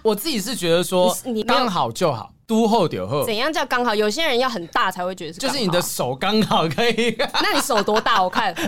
[0.06, 3.24] 我自己是觉得说，你刚好就好，都后点后。
[3.24, 3.92] 怎样叫刚好？
[3.92, 7.16] 有些人要很大才会觉得是，就是你的手刚好可以。
[7.42, 8.22] 那你手多大？
[8.22, 8.54] 我看。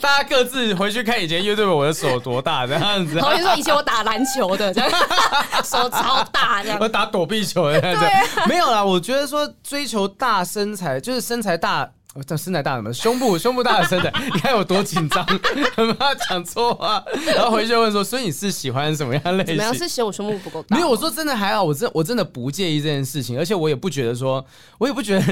[0.00, 3.20] 大家各自回去看以前 YouTube 我的手多大这样子。
[3.20, 4.90] 好比说以前我打篮球的这样，
[5.62, 6.78] 手超大这样。
[6.80, 8.00] 我打躲避球的这样。
[8.00, 8.46] 对啊。
[8.48, 11.90] 没有啦，我觉得说追求大身材就是身材大。
[12.14, 12.92] 我叫身材大什么？
[12.92, 15.24] 胸部 胸部大的身材， 你看有多紧张，
[15.76, 17.02] 很怕讲错话。
[17.34, 19.46] 然后回去问说，所以你是喜欢什么样类型？
[19.46, 20.76] 怎么样是嫌我胸部不够大？
[20.76, 24.44] 没有，我说真的还好，我真我真的不介意这件事情，而且我也不觉得说，
[24.78, 25.24] 我也不觉得，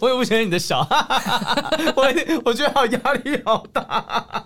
[0.00, 0.86] 我也不觉得你的小，
[1.96, 4.44] 我我觉得好压力好大。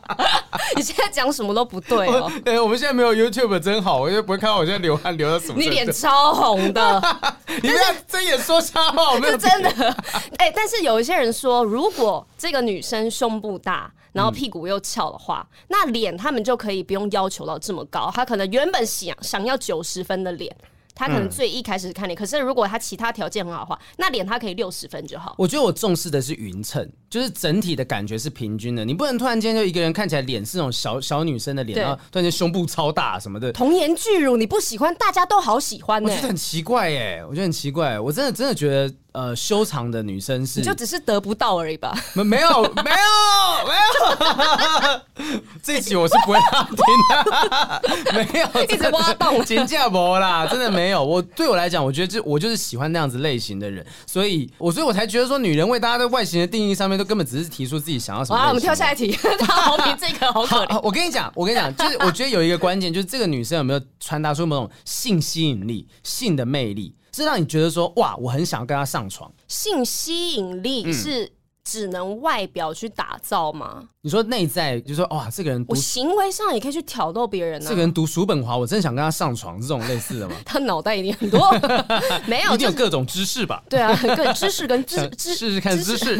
[0.76, 2.32] 你现在讲什么都不对哦。
[2.44, 5.54] 对， 我们现在没有 YouTube 真好，我就不会看到我现在流汗流到什么。
[5.58, 7.02] 你脸超红的，
[7.62, 9.68] 你不要睁眼说瞎话，我没有真的。
[10.38, 11.18] 哎，但是有一些。
[11.18, 18.08] 人说，如果这个女生胸部大，然后屁股又翘的话，嗯、那脸他们就可以不用要求到这么高。
[18.14, 20.54] 他可能原本想想要九十分的脸。
[20.98, 25.36] 他可能最一开始看脸，嗯、可是如果他其他条件很好的话，那脸他可以六十分就好。
[25.38, 28.84] 我觉得我重视的是匀称，就是整体的感觉是平均的。
[28.84, 36.04] 你不能突然间就一个人看起来脸是那种小小女生的脸，对然后突然间胸部超大什么的，童颜巨乳，你不喜欢，大家都好喜欢、欸。
[36.04, 41.96] 我觉得很奇怪耶，我觉得很奇怪，我真的真的觉得呃，修长的女生是你就只是得不到而已吧？
[42.14, 42.96] 没没有没有
[43.66, 43.74] 没
[45.24, 45.30] 有，
[45.62, 46.76] 这一集我是不会让听
[47.10, 50.90] 的， 没有 一直挖洞，金价没啦，真的没。
[50.90, 58.38] 有，我对我来讲，我觉得就我就是喜欢那样子类型的人，所以我所以我才觉得说，女人为大家的外形的定义上面，都根本只是提出自己想要什么。
[58.38, 59.16] 好，我们跳下一题。
[59.46, 60.80] 好，比这个好可怜。
[60.82, 69.30] 我跟你讲，我跟你讲，就是我觉得有一个关键，就是这个女生有没有传达出某种性吸引力、性的魅力，是让你觉得说，哇，我很想要跟他上床。
[69.46, 71.24] 性吸引力是。
[71.24, 71.30] 嗯
[71.64, 73.86] 只能外表去打造吗？
[74.08, 77.68] 你说内在，就是说哇，这个人，我行为上也可以去挑逗别人呢、啊。
[77.68, 80.34] 这个人读叔本华，我真想跟他上床，这种类似的吗？
[80.46, 81.54] 他脑袋一定很多，
[82.24, 83.62] 没有，一定有各种知识吧？
[83.68, 86.16] 对啊，各知识跟知知试试看知识，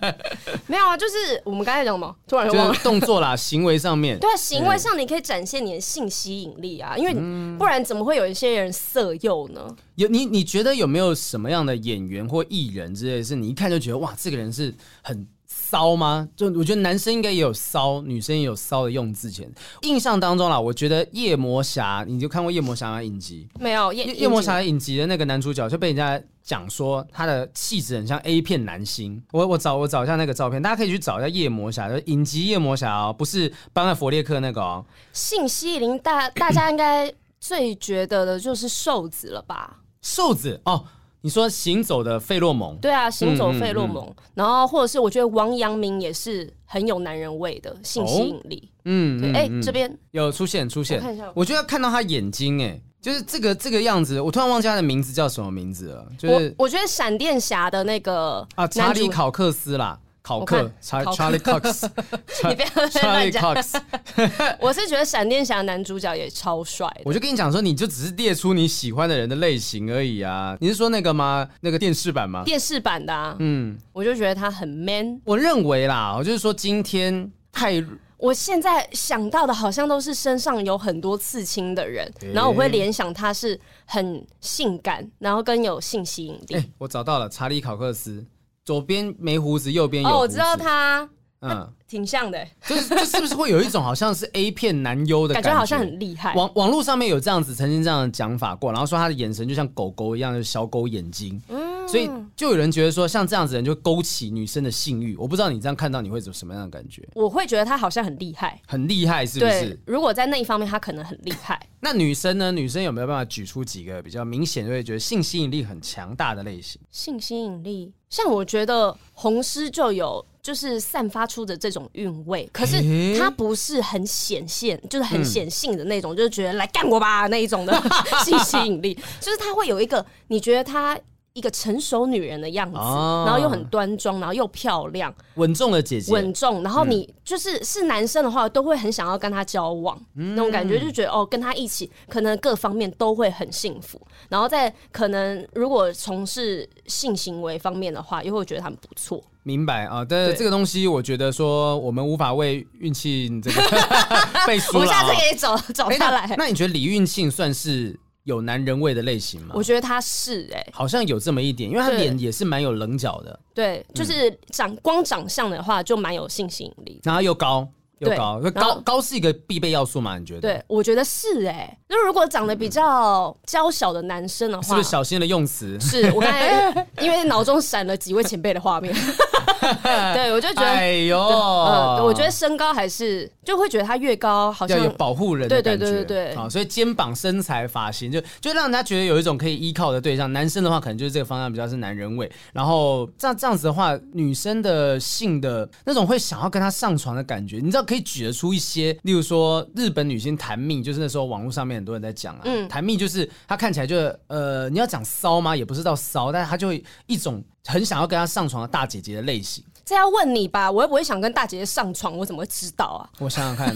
[0.68, 2.16] 没有啊，就是我们刚才讲什么？
[2.26, 7.12] 突然忘了动作啦，行为上面，对啊，行为上你可以展现你的性吸引力啊，因为
[7.58, 9.76] 不然怎么会有一些人色诱呢？
[9.96, 15.26] 有你，你觉得有没有什么样的演员或艺人之类，是你一看就觉得哇，这个人是很
[15.70, 16.26] 骚吗？
[16.34, 19.46] 就我觉得男生应该也有骚，女生也有骚的用字前。
[19.82, 23.46] 印象当中啦，我觉得夜魔侠，你就看过夜魔侠的影集？
[23.60, 29.22] 没有夜夜魔侠的影集的那个男主角就被人家讲说他的气质很像 A 片男星。
[29.32, 34.82] 我我找我找一下那个照片，大家可以去找一下夜魔侠的影集夜魔侠哦，不是班艾佛列克那个哦。
[35.12, 39.80] 性吸引大大家应该最觉得的就是瘦子了吧？
[40.00, 40.84] 瘦子哦，
[41.20, 42.76] 你说行走的费洛蒙？
[42.76, 44.04] 对啊，行走费洛蒙。
[44.04, 48.62] 嗯嗯嗯、然后或者是我觉得王阳明也是很有男人味的性吸引力。
[48.64, 50.98] 哦、嗯，哎、欸，这边有出现出现。
[50.98, 54.20] 我看一下，我觉得看到他眼睛，哎，就是这个这个样子。
[54.20, 56.06] 我突然忘记他的名字叫什么名字了。
[56.16, 59.98] 就是我，我觉得闪电侠的那个啊，查理考克斯啦。
[60.28, 61.88] 考克，Charlie Cox，
[62.50, 62.68] 你不要
[63.02, 63.56] 乱讲。
[64.60, 66.86] 我是觉得闪电侠男主角也超帅。
[67.02, 70.54] 我就跟你讲说，你就只是列出你喜欢的人的类型而已啊。
[70.60, 71.48] 你是说那个吗？
[71.62, 72.42] 那个电视版吗？
[72.44, 73.34] 电视版的啊。
[73.38, 75.18] 嗯，我就觉得他很 man。
[75.24, 77.82] 我认为啦，我就是说今天太。
[78.18, 86.70] 我现在想到的好像都是身上有很多刺青的人，欸、然后我会联想他是很性感，然后跟有性吸引力。
[86.76, 88.26] 我找到了查理考克斯，
[88.68, 90.18] 左边没胡子，右边有胡子。
[90.18, 91.08] 哦，我知道他。
[91.40, 96.34] 嗯，挺像的，就是这是不是会有一种好像是 A 片男优的感觉，感觉好像很厉害。
[96.34, 101.40] 网网络上面有这样子，曾经这样的讲法过，然后说他的眼神就像狗狗一样，就是小狗眼睛。
[101.48, 105.16] 嗯，所以就有人觉得说，像这样子的人就勾起女生的性欲。
[105.16, 107.02] 我不知道你这样看到你会有什么样的感觉？
[107.14, 109.78] 我会觉得他好像很厉害，很厉害，是不是？
[109.86, 111.60] 如果在那一方面，他可能很厉害。
[111.80, 112.52] 那女生呢？
[112.52, 116.80] 女生有没有办法举出几个比较明显就会觉得性吸引力很强大的类型？
[116.90, 120.24] 性吸引力，像我觉得红狮就有。
[120.40, 122.82] 就是散发出的这种韵味，可是
[123.18, 127.82] 它不是很显现，就是很显性的那种，嗯、就是觉得来干我吧那一种的
[128.24, 130.98] 性吸引力，就是它会有一个你觉得她
[131.38, 149.22] 一个成熟女人的样子，哦、然后又很端庄，然后又漂亮，稳重的姐姐，稳重，然后你就是是男生的话，都会很想要跟她交往，嗯、那种感觉就觉得哦，跟她一起可能各方面都会很幸福，然后在可能如果从事性行为方面的话，又会觉得他们不错。
[149.44, 153.62] 明白啊，但是这个东西，我觉得说我们无法为运庆这个
[154.46, 154.80] 背书了。
[154.80, 156.34] 我们下次可以找找他来。
[156.36, 157.98] 那你觉得李运庆算是
[158.28, 159.54] 有男人味的类型吗？
[159.54, 163.40] 我觉得他是哎、欸，好像有这么一点，因为他脸也是蛮有棱角的。
[163.54, 167.66] 对，就是长光长相的话，就蛮有性吸引力，然后又高。
[167.98, 170.18] 又高，高高是一个必备要素嘛？
[170.18, 170.40] 你觉得？
[170.40, 171.78] 对，我觉得是哎、欸。
[171.88, 175.78] 那如果长得比较娇小的男生的话，是不是小心的用词？
[175.80, 178.94] 是我刚才 因为脑中闪了几位前辈的画面，
[180.14, 186.34] 对，我就觉得，哎呦，呃，我觉得身高还是就会觉得他越高好像要有保护人的感觉，对对对对对。
[186.34, 190.32] 啊，所以肩膀、身材、发型，就就让人家觉得有一种可以依靠的对象。
[190.32, 192.30] 男生的话，可能就是这个方向比较是男人味。
[192.52, 203.96] 然后这样这样子的话，女生的性的那种会想要跟他上床的感觉，你知道可以举得出一些，例如说日本女星檀蜜，就是那时候网络上面很多人在讲啊，嗯，檀蜜就是她看起来就
[204.26, 205.56] 呃，你要讲骚吗？
[205.56, 209.64] 也不是到骚，但是她就会一种很想要跟她上床的大姐姐的类型。
[209.86, 213.08] 这要问你吧，我又不会想跟大姐姐上床，我怎么会知道啊？
[213.20, 213.74] 我想想看，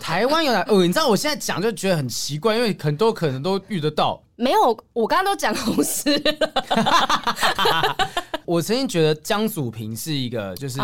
[0.00, 0.64] 台湾有哪？
[0.66, 4.20] 哦，你知道我现在讲就觉得很奇怪，因为很多可能都遇得到。
[4.34, 6.50] 没有，我刚刚都讲红丝了。
[8.46, 10.80] 我曾经觉得江祖平是一个，就是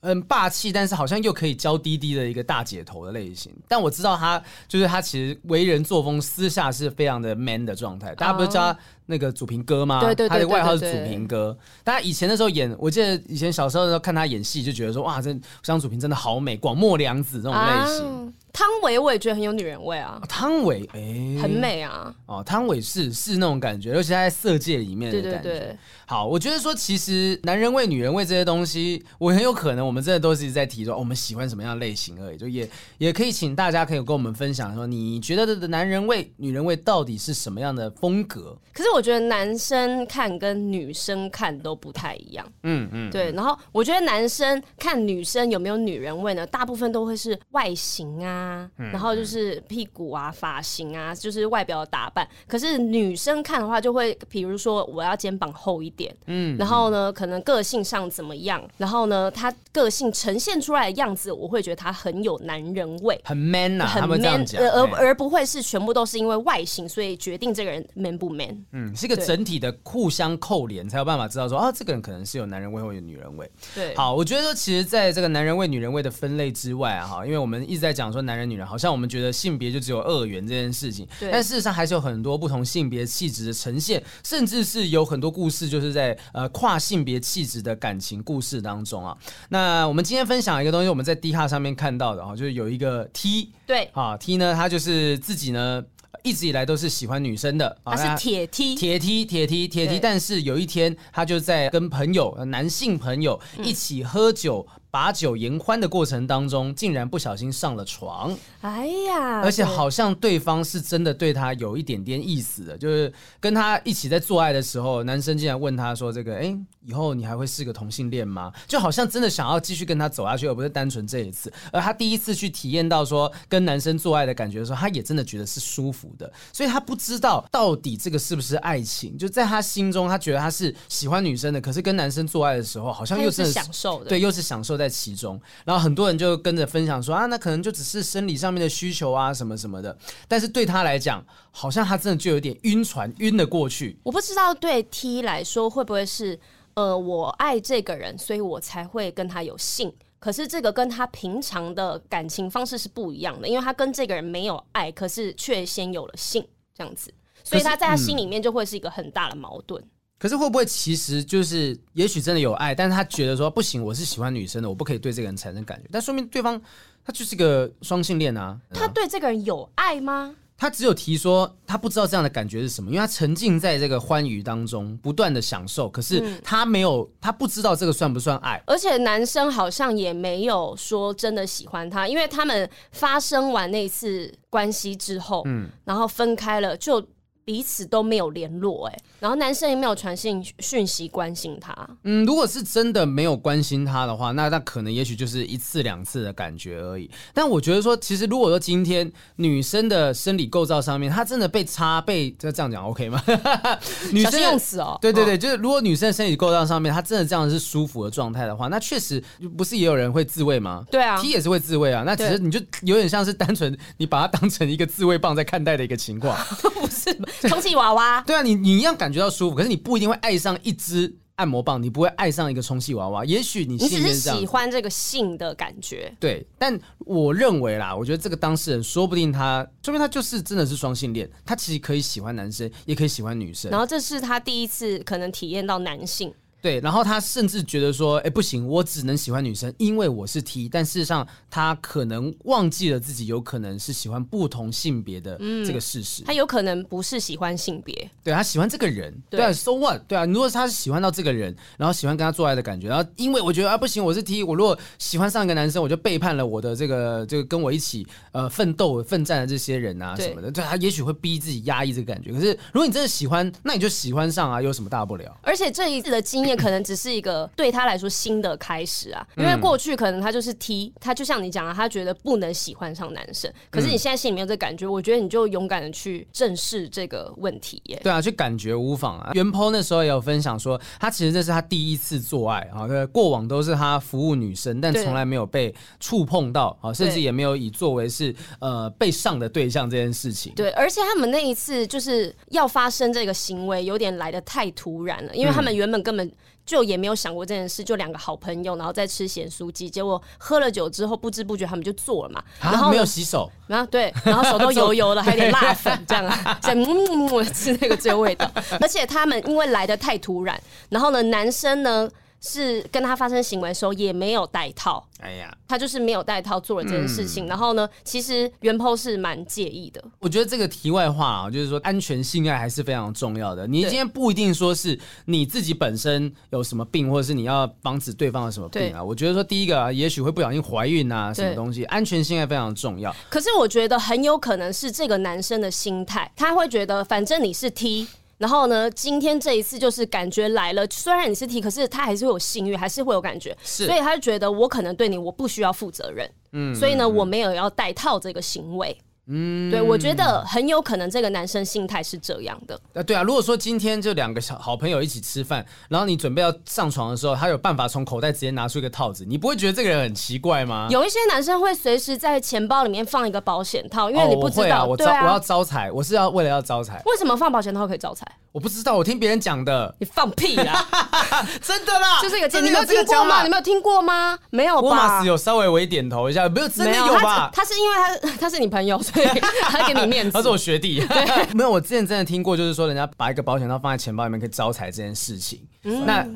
[0.00, 3.52] 嗯霸气，但是好像又可以娇滴滴的一个大姐头的类型。
[3.68, 8.14] 但我知道他就是他其实为人作风，私下是非常的 man 的状态。
[8.14, 10.00] 大家不是叫他那个祖平哥吗？
[10.00, 11.56] 对对，他的外号是祖平哥。
[11.82, 18.34] 大家以前的时候演，我记得以前小时候的时候看他演戏，就觉得说哇，这江祖平真的好美，广末凉子这种类型。
[18.52, 22.14] 汤唯我也觉得很有女人味啊，汤唯哎，很美啊。
[22.26, 25.42] 哦，汤唯是是那种感觉，尤其在色戒里面的感觉。
[25.42, 25.78] 对对对。
[26.06, 32.36] 好，我觉得说其实男人味、女人味这些东西，我很有可能我们真的都是一直在提说、哦、我们喜欢什么样的类型而已。
[32.36, 38.56] 就也也可以请大家可以跟我们分享说，你觉得的男人味、女人味到底是什么样的风格？
[38.72, 42.46] 可是我觉得男生看跟女生看都不太一样。
[42.62, 43.30] 嗯嗯，嗯对。
[43.32, 46.46] 然后我觉得男生看女生有没有女人味呢？
[46.46, 48.39] 大部分都会是外形啊，
[48.78, 52.26] 嗯、然后就是屁股啊、发型啊，就是外表的打扮。
[52.46, 56.14] 可是女生看的话，就会比如说我要肩膀厚一点。
[56.26, 58.62] 嗯，然后呢，可能个性上怎么样？
[58.76, 68.64] 然后呢，他个性呈现出来的样子，我会觉得他很有男人味，很 man 呐、啊，很 man，而而不会是全部都是因为外形，所以决定这个人 man 不 man。
[68.72, 73.50] 嗯，是一个整体的互相扣连，才有办法知道说啊，这个人可能是有男人味或有女人味。
[73.74, 85.90] 对，好，我觉得说，其实在这个男人味、女人味的分类之外啊，哈，因为我们一直在讲说男人、女人，好像我们觉得性别就只有二元这件事情，但事实上还是有很多不同性别气质的呈现，甚至是有很多故事就是。
[85.90, 93.90] 在呃跨性别气质的感情故事当中啊，那我们今天分享一个东西，我们在 D 卡上面看到的啊，就是有一个 T 对。
[93.92, 95.82] 啊 T 呢，他就是自己呢
[96.22, 104.64] 一直以来都是喜欢女生的，他是铁梯铁梯铁梯铁梯但是有一天他就在跟朋友男性朋友一起喝酒。
[104.90, 108.36] 嗯把酒言欢的过程当中，竟然不小心上了床。
[108.60, 121.52] 哎呀，而且好像对方是真的对他有一点点意思的，就是跟他一起在做爱的时候，男生竟然问他说：“这个，哎，以后你还会是个同性恋吗？”就好像真的想要继续跟他走下去，而不是单纯这一次。
[121.72, 126.30] 而他第一次去体验到说跟男生做爱的感觉的时候，他也真的觉得是舒服的。
[126.52, 134.79] 所以他不知道到底这个是不是爱情，就在他心中，他觉得他是喜欢女生的，可是跟男生做爱的时候，好像又是享受的，对，又是享受。
[134.80, 139.96] 在其中，然后很多人就跟着分享说啊，那可能就只是生理上面的需求啊，什么什么的。
[140.26, 143.98] 但是对他来讲，好像他真的就有点晕船，晕了过去。
[144.02, 146.40] 我不知道对 T 来说会不会是，
[146.74, 149.92] 呃，我爱这个人，所以我才会跟他有性。
[150.18, 157.12] 可是这个跟他平常的感情方式是不一样的，因为他跟这个人没有爱，可是却先有了性这样子，
[157.42, 159.82] 所以他在他心里面就会是一个很大的矛盾。
[160.20, 166.60] 可是会不会其实就是，也许真的有爱，但是他觉得说不行，我是喜欢女生的，我不可以对这个人产生感觉，但说明对方
[167.02, 168.60] 他就是个双性恋啊。
[168.70, 170.36] 他对这个人有爱吗？
[170.58, 178.62] 他只有提说他不知道这样的感觉是什么，因为他沉浸在这个欢愉当中，不断的享受，可是他没有，他不知道这个算不算爱。
[178.66, 187.02] 而且男生好像也没有说真的喜欢他，因为他们发生完那次关系之后，嗯，然后分开了就。
[187.50, 191.74] 彼此都没有联络，哎，然后男生也没有传信讯息关心他。
[192.04, 197.10] 嗯，如果是真的没有关心他的话，那那可能也许就是一次两次的感觉而已。
[197.34, 203.20] 但我觉得说，其实如果说今天女生的生理构造上面，她真的被插被这样讲 OK 吗？
[204.12, 209.20] 女生用词哦，对对对，就是如果女生的生理构造上面，她真的这样是舒服的状态的话，那确实
[209.58, 210.84] 不是也有人会自慰吗？
[210.88, 212.04] 对啊，T 也是会自慰啊。
[212.06, 216.38] 那其实你就有点像是单纯你把它当成一个自慰棒在看待的一个情况，
[216.80, 217.10] 不是。
[217.48, 223.24] 充气娃娃，对啊，你你一样感觉到舒服，可是你不一定会爱上一只按摩棒，你不会爱上一个充气娃娃。
[223.24, 226.46] 也许你你只是喜欢这个性的感觉，对。
[226.58, 233.70] 但我认为啦，我觉得这个当事人说不定他，说不定他就是真的是双性恋，他其实可以喜欢男生，也可以喜欢女生。
[233.70, 236.32] 然后这是他第一次可能体验到男性。
[236.62, 240.68] 对，然后他甚至觉得说，哎，不行，我只能喜欢女生，因为我是 T。
[240.68, 246.22] 但事实上，他可能忘记了自己有可能是喜欢不同性别的这个事实。
[246.24, 249.14] 他有可能不是喜欢性别，对，他喜欢这个人。
[249.30, 250.02] 对啊，So what？
[250.06, 260.50] 对啊，如果他是喜欢到这个人，然后喜欢跟他做爱的感觉，然后因为我觉得啊，不行，我是 T，我如果喜欢上一个男生，我就背叛了我的这个这个跟我一起呃奋斗奋战的这些人啊什么的。
[260.50, 262.32] 对，他也许会逼自己压抑这个感觉。
[262.32, 265.38] 可是如果你真的喜欢，那你就喜欢上啊，有什么大不了？
[265.42, 267.30] 而且这一次的经验可能只是一个。
[267.56, 273.52] 对他来说新的开始啊，因为过去可能他就是 T，他就像你讲的，他觉得不能喜欢上男生。
[273.70, 278.00] 可是你现在心里面有这感觉，我觉得你就勇敢的去正视这个问题耶。
[278.02, 279.30] 对啊，去感觉无妨啊。
[279.34, 290.52] 原 PO 那时候也有分享说，他其实这是他第一次做爱啊，对，过往都是他服务女生，但从来没有被触碰到啊，甚至也没有以作为是呃被上的对象这件事情。
[290.54, 296.30] 对，而且他们那一次就是要发生这个行为，有点来的太突然了，因为他们原本根本。
[296.70, 308.48] 就也没有想过这件事，就两个好朋友，然后在吃咸酥鸡，结果喝了酒之后，不知不觉他们就做了嘛，然后没有洗手，然后对，然后手都油油的，还有点辣粉这样啊， 在嗯嗯嗯吃那个最味道，
[308.80, 312.08] 而且他们因为来的太突然，然后呢，男生呢。
[312.40, 317.44] 是跟他发生行为的时候也没有带套，哎呀，他就是没有带套做了这件事情。
[317.44, 320.02] 嗯、然后呢，其实原 PO 是蛮介意的。
[320.18, 323.66] 我觉得这个题外话啊，就是说安全性爱还是非常重要的。
[323.66, 329.04] 你今天不一定说是你自己本身有什么病，或者是你要防止对方有什么病啊。
[329.04, 333.14] 我觉得说第一个啊，也许会不小心怀孕啊，什么东西，安全性爱非常重要。
[333.28, 338.08] 可是我觉得很有可能是这个男生的心态，他会觉得反正你是 T。
[338.40, 348.96] 然后呢，今天这一次就是感觉来了，虽然你是 T，可是他还是会有性欲，还是会有感觉，所以他就觉得我可能对你我不需要负责任，嗯，所以呢，我没有要带套这个行为。
[349.32, 352.78] 嗯，对，我觉得很有可能这个男生心态是这样的。
[352.94, 360.88] 啊，对啊，如果说今天就两个小好朋友一起吃饭，然后你准备要上床的时候，他有办法从口袋直接拿出一个套子，你不会觉得这个人很奇怪吗？
[360.90, 367.00] 有一些男生会随时在钱包里面放一个保险套，因为你不知道，哦、我会啊，我招、啊、我要招财，我是要为了要招财。
[367.06, 368.26] 为什么放保险套可以招财？
[368.52, 369.94] 我不知道，我听别人讲的。
[370.00, 370.84] 你放屁啦！
[371.62, 373.42] 真的啦，就是一个你没有听过吗？
[373.44, 374.38] 你没有听过吗？
[374.50, 374.88] 没有吧？
[374.88, 377.48] 我马斯有稍微微点头一下，没有真的有吧？
[377.52, 379.26] 他是因为他他是你朋友，所以
[379.62, 380.32] 他给你面子。
[380.32, 381.06] 他是我学弟，
[381.54, 381.70] 没有。
[381.70, 385.60] 我之前真的听过，就是说人家把一个保险套放在钱包里面可以招财这件事情。
[385.84, 386.26] 嗯、那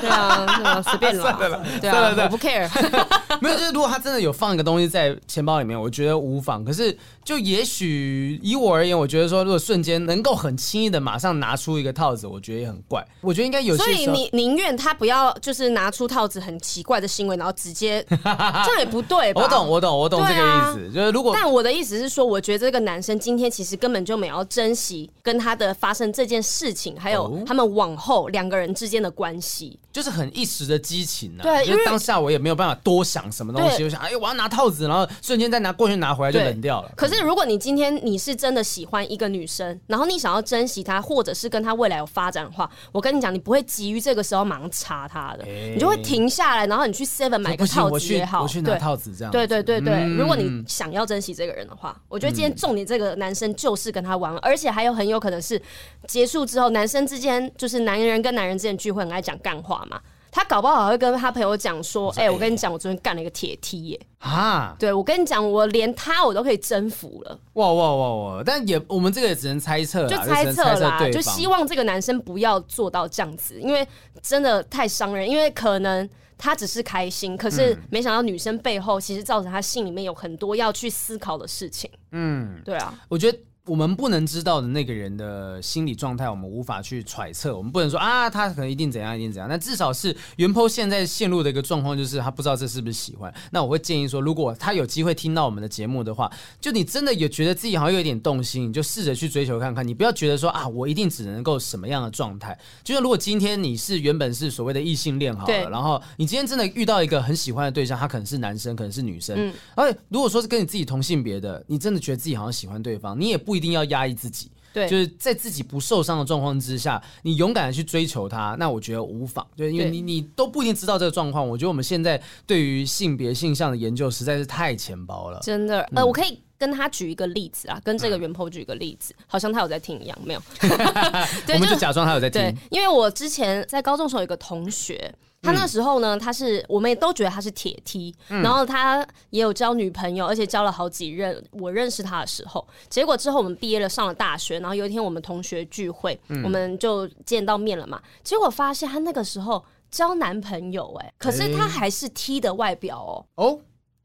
[0.00, 2.68] 对啊，随便 了，对啊，我不 care。
[3.40, 6.64] 没有，就是如果他真的有放一个东西在钱包里面，我觉得无妨。
[6.64, 13.04] 可是就也许以我而言，我觉得说如果瞬间能够很轻易的马上拿出一个套子，我觉得也很怪。
[13.20, 13.82] 我觉得应该有些。
[13.82, 19.40] 所以你宁愿他不要就是拿出套子很奇怪的行为，然后直接这样也不对吧？
[19.42, 20.92] 我懂，我懂，我懂这个意思。
[20.92, 31.42] 就是如果，但我的意思是说，我觉得这个男生今天其实根本就没有珍惜跟他的发生这件事情，还有他们往后两个人之间的关系，see 就是很一时的激情啊。
[31.42, 36.90] 对，因为当下我也没有办法多想什么东西，我想，哎，我要拿套子，然后瞬间再拿过去拿回来就冷掉了。
[36.96, 48.12] 可是如果你今天你是真的喜欢一个女生，然后你想要珍惜她，或者是跟她未来有发展的话，我跟你讲，你不会急于这个时候马上插她的，你就会停下来，然后你去 Seven 买个套子。
[48.12, 49.32] 也好，我去拿套子这样。
[49.32, 55.60] 对对对对，如果你想要珍惜这个人的话，我觉得今天重点这个男生就是跟他玩，而且还有很有可能是
[56.06, 60.00] 结束之后，男生之间就是男人跟男人之间聚会很爱讲干话嘛。
[60.34, 67.38] 他搞不好还会跟他朋友讲说：“哎、欸，我跟你讲，欸、我昨天干了一个铁梯耶！”啊，对，我跟你讲，我连他我都可以征服了。
[67.52, 68.42] 哇哇哇哇！
[68.42, 73.86] 但也我们这个也只能猜测，就猜测啦，就希望这个男生不要做到这样子，因为
[74.22, 75.28] 真的太伤人。
[75.28, 76.08] 因为可能
[76.38, 81.90] 他只是开心，可是没想到女生背后其实造成他心里面有很多要去思考的事情。
[82.12, 83.38] 嗯，对啊，我觉得。
[83.66, 87.56] 我们不能知道的那个人的心理状态，我们无法去揣测。
[87.56, 89.48] 我们不能说啊，他可能一定怎样，一定怎样。
[89.48, 93.32] 那至少是原 PO 现在陷入的一个状况，就是他不知道这是不是喜欢。
[93.52, 96.28] 那我会建议说，如果他有机会听到我们的节目的话，
[96.60, 99.86] 就你真的有觉得自己好像有一点动心，你就试着去追求看看。
[99.86, 102.58] 你不要觉得说啊，我一定只能够什么样的状态。
[102.82, 109.36] 就像如果今天你是原本是所谓的异性恋好了，然后你今天真的遇到一个很喜欢的对象，他可能是男生，可能是女生。
[109.38, 114.50] 嗯，而且如果说是跟你自己同性别的，你真的觉得自己好像喜欢对方，你也不一定要压抑自己。
[114.74, 119.46] 对，就是在自己不受伤的状况之下，你勇敢的去追求他，那我觉得无妨。
[119.54, 125.38] 对因为你你都不一定知道这个状况，我觉得我们现在对于性别性向的研究实在是太浅薄了。
[125.42, 130.40] 真的，呃，我可以跟他举一个例子啊，跟这个原 PO 举一个例子，好像他有在听一样，没有？
[131.44, 132.40] 对，我们就假装他有在听。
[132.40, 135.12] 对，因为我之前在高中时候有一个同学。
[135.44, 141.44] 他那时候呢，他是我们也都觉得他是铁 T，然后他也有交女朋友，而且交了好几任。
[141.50, 148.00] 我认识他的时候，结果之后我们毕业了，上了大学，然后有一天我们同学聚会，我们就见到面了嘛。
[148.22, 153.26] 结果发现他那个时候交男朋友，哎，可是他还是 T 的外表哦。
[153.34, 153.58] 哦。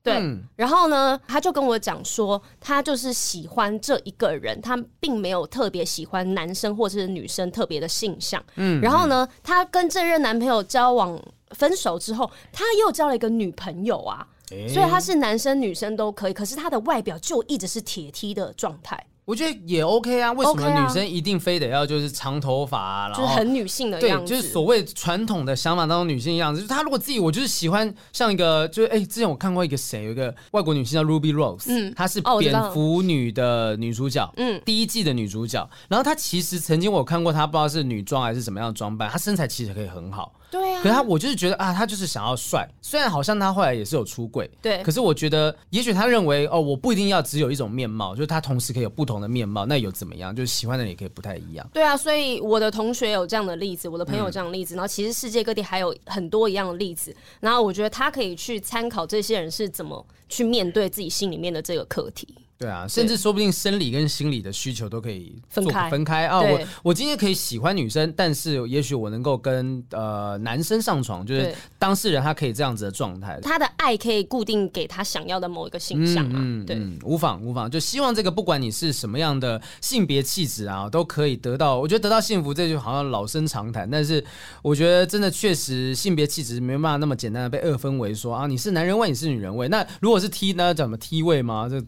[0.08, 8.44] 对，嗯、然后呢，他就跟我讲说，他就是喜欢这一个人，他并没有特别喜欢男生或者是女生特别的性向。
[8.56, 19.06] 嗯，然后呢，他跟这任男朋友交往分手之后，他又交了一个女朋友啊，欸、所以他是男生女生都可以，可是他的外表就一直是铁梯的状态。
[19.28, 23.14] 我觉得也 OK 啊，为什么女生一定非得要就是长头发啊？
[23.14, 26.62] 就是很女性的样子，对，就是所谓传统的想法当中女性的样子。
[26.62, 35.70] 就是她如果自己，我就是喜欢像一个，就是哎，之前我看过一个谁，有一个外国女性叫 Ruby Rose，嗯，她是蝙蝠女的女主角，嗯，第一季的女主角。
[35.90, 40.32] 然后她其实曾经我看过她，不知道是女装还是什么样的装扮，她身材其实可以很好。
[40.50, 42.68] 对啊，可是他，我就是觉得啊，他就是想要帅。
[42.82, 44.82] 虽然好像他后来也是有出柜，对。
[44.82, 50.36] 可是我觉得，也许他认为哦，我不一定要只有一种面貌，就是他同时可以有不同的面貌，那有怎么样？
[50.36, 51.70] 就是喜欢的人也可以不太一样。
[51.74, 57.16] 对啊，所以我的同学有这样的例子，我的朋友有这样的例子，嗯、然后其实世界各地还有很多一样的例子。
[57.40, 62.28] 然后我觉得他可以去参考这些人是怎么去面对自己心里面的这个课题。
[62.58, 66.42] 对啊，甚至说不定生理跟心理的需求都可以分开分开啊。
[66.42, 76.66] 我我今天可以喜欢女生，但是也许我能够跟呃男生上床，就是当事人他可以这样子的状态，他的爱可以固定给他想要的某一个形象啊。
[76.66, 81.78] 对，无妨无妨，就希望这个不管你是什么样的性别气质啊，都可以得到。
[81.78, 84.24] 我觉得得到幸福，这就好像老生常谈，但是
[84.64, 89.68] 我觉得真的确实性别气质没办法那么简单的被二分为说啊，你是男人味，你是女人味。
[89.68, 91.68] 那如果是 T，那怎么 T 位吗？
[91.70, 91.80] 这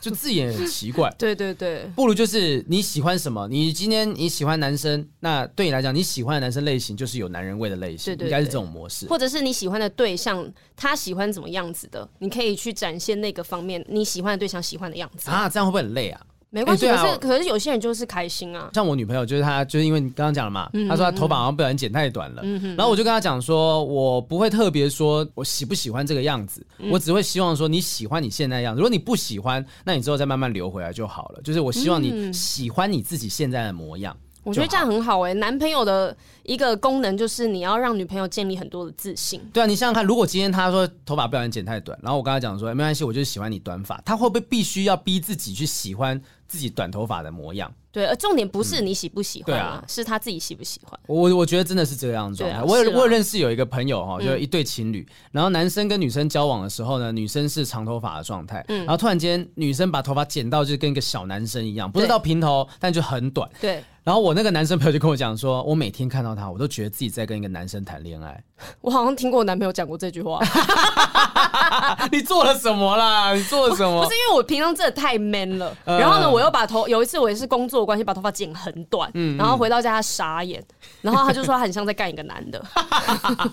[0.00, 3.46] 就字眼很奇怪， 对对对，不如就是你喜欢什么？
[3.48, 9.06] 你今天你喜欢男生，那对你来讲，你喜欢的男生类型就是有男人味的类型，对对对，应该是这种模式。
[9.08, 16.20] 或者是你喜欢的对象，他喜欢怎么样子的，你可以去展现那个方面你喜欢的对象喜欢的样子啊，这样会不会很累啊？
[16.50, 18.70] 没关系，可是可是有些人就是开心啊。
[18.72, 22.42] 像我女朋友，就是她，就是因为你刚刚讲了嘛，她说她头发好像不小心剪太短了，
[22.76, 28.80] 然后我就跟她讲说，我不会特别说我喜不喜欢这个样子，我只会希望说你喜欢你现在的样子。
[28.80, 31.40] 如果你不喜欢，那你之后再慢慢留回来就好了。
[31.42, 34.16] 就是我希望你喜欢你自己现在的模样。
[34.44, 36.16] 我觉得这样很好哎、欸，男朋友的
[36.48, 39.38] 一个功能就是你要让女朋友建立很多的自信。
[39.52, 47.70] 对啊，你想想看，如果今天他说头发不小心剪太短，然后我跟他讲说没关系，我就是喜欢你短发，他会不会必须要逼自己去喜欢自己短头发的模样？
[47.92, 50.98] 对，而重点不是你喜不喜欢，对啊，是他自己喜不喜欢。
[51.06, 52.62] 我我觉得真的是这样状态。
[52.62, 63.50] 我有我有认识有一个朋友哈，就是一对情侣，然后男生跟女生交往的时候呢，女生是长头发的状态，嗯然后突然间女生把头发剪到就跟一个小男生一样，不是到平头，但就很短。
[63.60, 63.84] 对。
[64.04, 68.42] 然后我那个男生朋友就跟我讲说，我每天看到他，我都觉得自己在跟一个男生谈恋爱。
[68.80, 70.40] 我好像听过我男朋友讲过这句话。
[72.10, 73.34] 你做了什么啦？
[73.34, 74.02] 你做了什么？
[74.04, 80.64] 不是因为我平常真的太 man 了，呃、然后呢，我又把头有一次我也是工作关系把头发剪很短，嗯嗯然后回到家他傻眼，
[81.02, 82.64] 然后他就说他很像在干一个男的。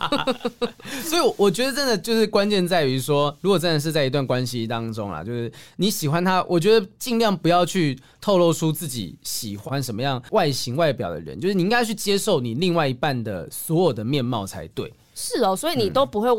[1.03, 14.93] 所以我觉得真的就是关键在于说，如果真的是在一段关系当中啊，就是你喜欢他，我觉得尽量不要去透露出自己喜欢什么样外形外表的人，就是你应该去接受你另外一半的所有的面貌才对。
[15.15, 16.30] 是哦，所以你都不会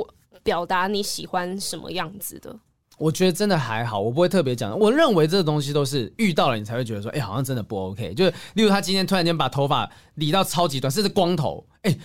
[0.42, 2.50] 表达你喜欢什么样子的。
[2.50, 2.60] 嗯，
[2.98, 4.78] 我觉得真的还好，我不会特别讲。
[4.78, 8.14] 我认为这个东西都是遇到了你才会觉得说，哎，好像真的不 OK。
[8.14, 11.98] 就是例如他今天突然间把头发理到超级短，甚至光头，哎。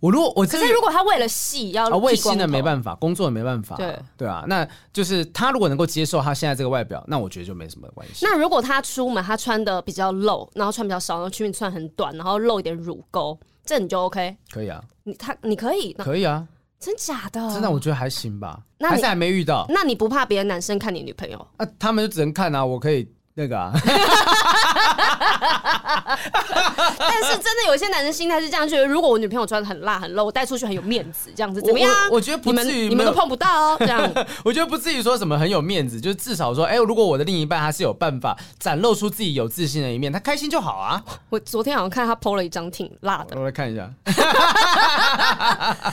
[0.00, 8.24] 我如果我可是如果他为了戏要啊，为戏呢没办法，工作也没办法，对对啊，那就是他如果能够接受他现在这个外表，那我觉得就没什么关系。
[8.24, 13.36] 那如果他出门他穿的比较露，然后穿比较少，然后裙子穿很短，然后露一点乳沟，
[13.68, 14.34] 这你就 OK？
[14.50, 15.92] 可以啊，你他你可以？
[15.92, 16.48] 可以啊，
[16.80, 17.52] 真假的？
[17.52, 19.66] 真的我觉得还行吧，那还是还没遇到。
[19.68, 21.46] 那你不怕别的男生看你女朋友？
[21.58, 23.06] 啊，他们就只能看啊，我可以。
[23.34, 23.72] 那个啊，
[26.98, 31.90] 但是真的有一些男生心态是这样，觉得如果我女朋友穿的很辣很露，我带出去很有面子，这样子怎么样？
[32.10, 33.76] 我，我觉得不至于，你们都碰不到哦。
[33.78, 34.12] 这样，
[34.44, 41.02] 我觉得不至于说什么很有面子，就是至少说，哎、欸，如果我的另一半他是有办法展露出自己有自信的一面，他开心就好啊。
[41.30, 43.90] 我昨天好像看他 PO 了一张挺辣的，我来看一下。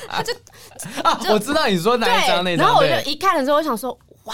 [0.10, 0.34] 他就，
[1.04, 4.34] 啊，我知道你说哪一张那张，然后我就一看了之后，我想说，哇。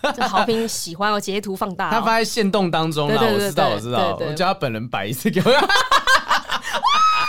[0.14, 5.50] 这好评喜欢我截图放大，他发在现动当中了，我知道，我知道，我叫他本人摆一次给我。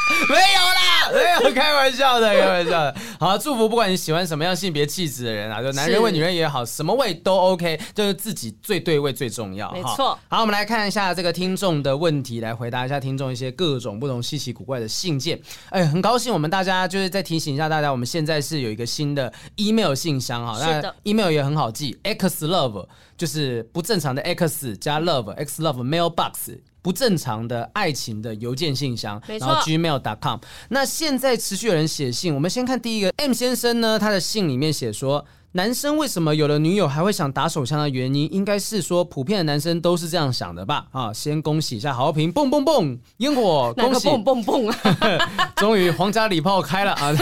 [0.30, 2.96] 没有啦，没有，开玩笑的，开玩笑的。
[3.20, 9.72] 好，祝福不管你喜欢什么样性别气质的人啊，就男人味、女人也好，什么味都 OK，就是自己最对位最重要。
[9.72, 10.18] 没错。
[10.28, 15.40] 好，我们来看一下这个听众的问题，来回答一下听众一些各种不同稀奇古怪的信件。
[15.70, 22.88] 哎，很高兴我们大家就是再提醒一下大家，我们现在是有一个新的 email 信箱哈，那 email 也很好记，X Love
[23.18, 26.58] 就是不正常的 X 加 Love，X Love Mailbox。
[26.82, 30.40] 不正常的爱情的邮件信箱，然后 gmail.com。
[30.70, 40.86] 那现在持续有人写信，我们先看第一个 M 先生呢，他的信里面写说，男生为什么有了女友还会想打手枪的原因，应该是说普遍的男生都是这样想的吧？
[40.92, 45.54] 啊，先恭喜一下好评，蹦蹦蹦，烟火，恭喜，蹦蹦蹦啊！
[45.58, 47.14] 终于皇家礼炮开了啊！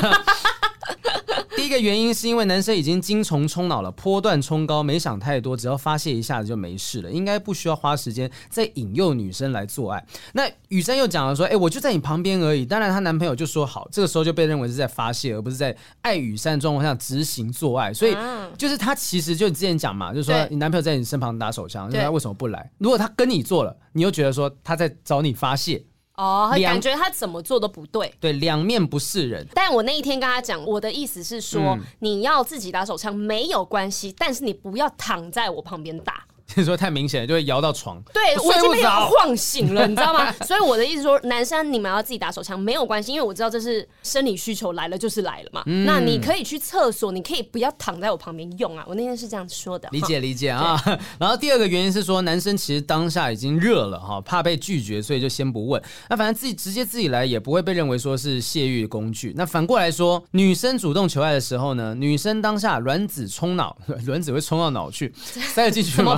[1.68, 10.02] 第一个原因是因为男生已经精虫充脑了，波段冲高，没想太多，只要发泄一下子就没事了，应该不需要花时间再引诱女生来做爱。
[10.32, 12.66] 那雨珊又讲了说，哎，我就在你旁边而已。
[12.66, 17.94] 当然，她男朋友就说好，这个时候就被认为是在发泄，而不是在爱雨珊状况下执行做爱。
[17.94, 18.16] 所以，
[18.58, 22.72] 就是他其实就之前讲嘛，就是说你男朋友在你身旁打手枪，那他为什么不来？
[22.78, 25.84] 如果他跟你做了，你又觉得说他在找你发泄。
[26.18, 29.48] 哦，感觉他怎么做都不对，对，两面不是人。
[29.54, 36.26] 但我那一天跟他讲，我的意思是说，嗯、你要自己打手枪没有关系，但是你不要躺在我旁边打。
[36.58, 38.02] 你说太明显了，就会摇到床。
[38.12, 40.32] 对，我已经被 晃醒了，你知道吗？
[40.44, 45.62] 所以我的意思说，男生你们要自己打手枪没有关系，因为我知道这是生理需求来了就是来了嘛。
[45.68, 48.84] 嗯、那你可以去厕所，你可以不要躺在我旁边用啊。
[48.88, 49.88] 我那天是这样说的。
[49.92, 50.82] 理解理解啊。
[51.20, 55.82] 然后第二个原因是说，男生其实当下已经热了哈，怕被拒绝，所以就先不问。
[56.10, 59.34] 那反正自己直接自己来也不会被认为说是泄欲工具。
[59.38, 66.18] 那反过来说，女生主动求爱的时候呢，女生当下卵子冲脑，卵子会冲到脑去，塞得进去吗？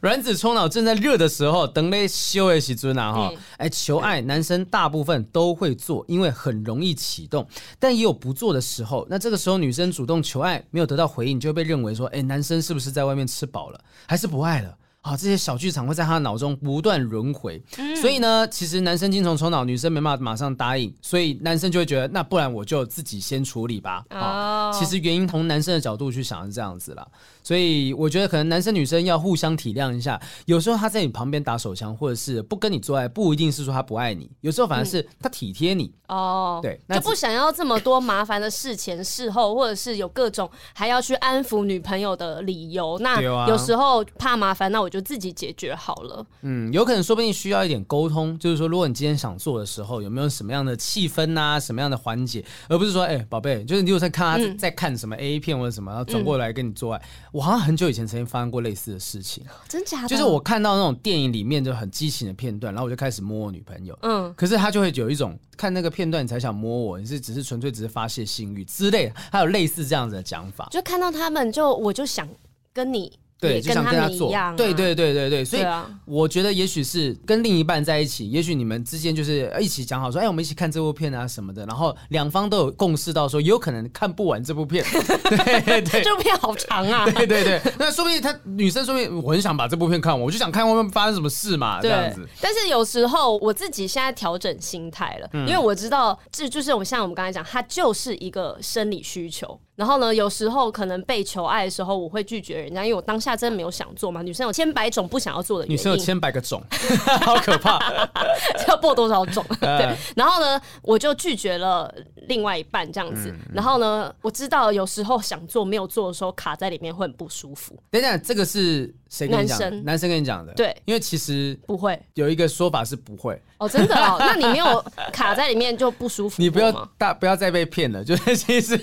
[0.00, 3.32] 卵子冲脑正在热的时候，等嘞修诶时尊啊哈！
[3.58, 7.46] 哎，求爱男生大部分都会做，因为很容易启动，
[7.78, 9.06] 但也有不做的时候。
[9.10, 14.76] 那这个时候女生主动求爱没有得到回应，就会被认为说，哎，男生是不是在外面吃饱了，还是不爱了？
[15.02, 24.04] 啊，这些小剧场会在他脑中不断轮回，嗯、所以呢，其实男生精虫冲脑，女生没办法马上答应，所以男生就会觉得，那不然我就自己先处理吧。
[24.10, 27.08] 哦，其实原因从男生的角度去想是这样子啦，
[27.42, 35.90] 所以我觉得可能男生女生要互相体谅一下，有时候他在你旁边打手枪，或者是不跟你做爱，不一定是说他不爱你，有时候反而是他体贴你。
[36.08, 42.98] 哦、嗯，对，那就不想要这么多麻烦的事前事后，或者是有各种还要去安抚女朋友的理由。
[42.98, 44.89] 那有时候怕麻烦，那我。
[44.90, 46.26] 就自己解决好了。
[46.42, 56.98] 嗯，有可能说不定需要一点沟通，就是说，如果你今天想做的时候，有没有什么样的气氛啊，什么样的环节，而不是说，哎、欸，宝贝，就是你有在看他在，看什么 A 片或者什么，然后转过来跟你做爱。
[56.98, 60.08] 嗯、我好像很久以前曾经发生过类似的事情，真假的？
[60.08, 63.96] 就是我看到那种电影里面就很激情的片段，然后我就开始摸我女朋友。
[64.02, 70.68] 嗯，可是他就会有一种看那个片段你才想摸我，你是只是纯粹只是发泄性欲之类的，还有类似这样子的讲法。
[70.70, 72.28] 就看到他们，就我就想
[72.72, 73.18] 跟你。
[73.40, 74.32] 对，就想跟他做。
[74.34, 75.64] 啊、对对对对对，所以
[76.04, 84.84] 我觉得也许是跟另一半在一起，也许你们之间就是一起讲好说，哎，我们一起看这部片啊什么的，然后两方都有共识到说，有可能看不完这部片。
[85.30, 87.04] 对对对，这部片好长啊。
[87.10, 92.28] 对对对，那说不定他女生说不定我很想把这部片看完，我就想看外面发生什么事嘛，对这样子。
[92.40, 99.58] 但是有时候我自己现在调整心态了，嗯、因为我知道这就是我像我们刚才讲，它就是一个生理需求。
[99.80, 104.20] 然后呢，有时候可能被求爱的时候，我会拒绝人家，因为我当下真的没有想做嘛。
[104.20, 106.62] 女生有千百种不想要做的原因，女生有千百个种，
[107.24, 107.80] 好可怕，
[108.68, 109.42] 要播多少种？
[109.58, 109.96] 对。
[110.14, 111.90] 然后呢，我就拒绝了
[112.28, 113.30] 另外一半这样子。
[113.30, 117.74] 嗯、然后呢，我知道有时候想做没有做的时候，卡在里面会很不舒服。
[117.90, 119.58] 等等，这个是谁跟你讲？
[119.58, 120.54] 男生男生跟你讲的。
[120.54, 123.38] 对，因为其实不会有一个说法是不会。
[123.58, 124.82] 哦，真的哦， 那你没有
[125.12, 126.36] 卡在里面就不舒服。
[126.40, 128.80] 你不要大不要再被骗了， 就是其实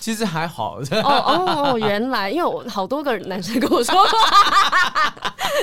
[0.00, 0.78] 其实还好。
[0.78, 3.94] 哦哦哦，原来因为我好多个男生跟我说。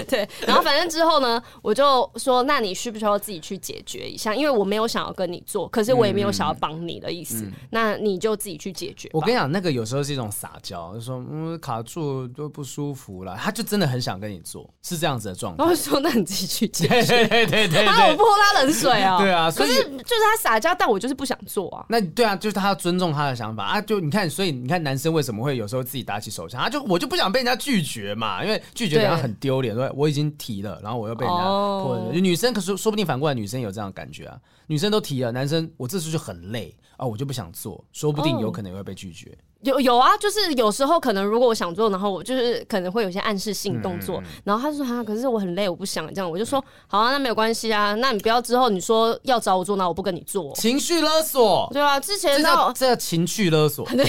[0.08, 4.34] 对，然后反正之后呢，我就说，那你需不需要自己去解决一下？
[4.34, 7.44] 因为我没有想要跟你做，可是我也没有想要帮你的意思。
[7.44, 9.10] 嗯、那你就自己去解决。
[9.12, 15.64] 我跟你讲，那个有时候是一种撒娇，就说嗯卡住就不舒服了，他就真的很想跟你做，是这样子的状态。
[15.64, 17.06] 然后说，那你自己去解决。
[17.06, 19.20] 对对对对，他我泼他冷水啊、哦。
[19.22, 21.86] 对啊，可是就是他撒娇，但我就是不想做啊。
[21.88, 23.82] 那对啊，就是他要尊重他的想法啊。
[23.82, 26.60] 就你看，所以你看男生为什么会有时候自己打起手枪？
[26.60, 29.76] 啊就我就不想被人家拒绝嘛，因为拒绝人家很丢脸。
[29.76, 32.12] 说我已经提了，然后我又被人家泼了。
[32.14, 34.38] 女生可是说不定反过来，女生有这样的感觉啊。
[34.68, 39.36] 女生都提了，男生我这次就很累啊，我就不想做，说不定有可能会被拒绝。
[39.62, 50.54] 有有啊，就是有时候可能如果我想做，然后我就是可能会有些暗示性动作，然后他就说啊，可是我很累，我不想这样，我就说好啊，那没有关系啊，那你不要之后你说要找我做，那我不跟你做。
[50.56, 54.04] 情绪勒索，对啊，之前这叫这叫情绪勒索， 那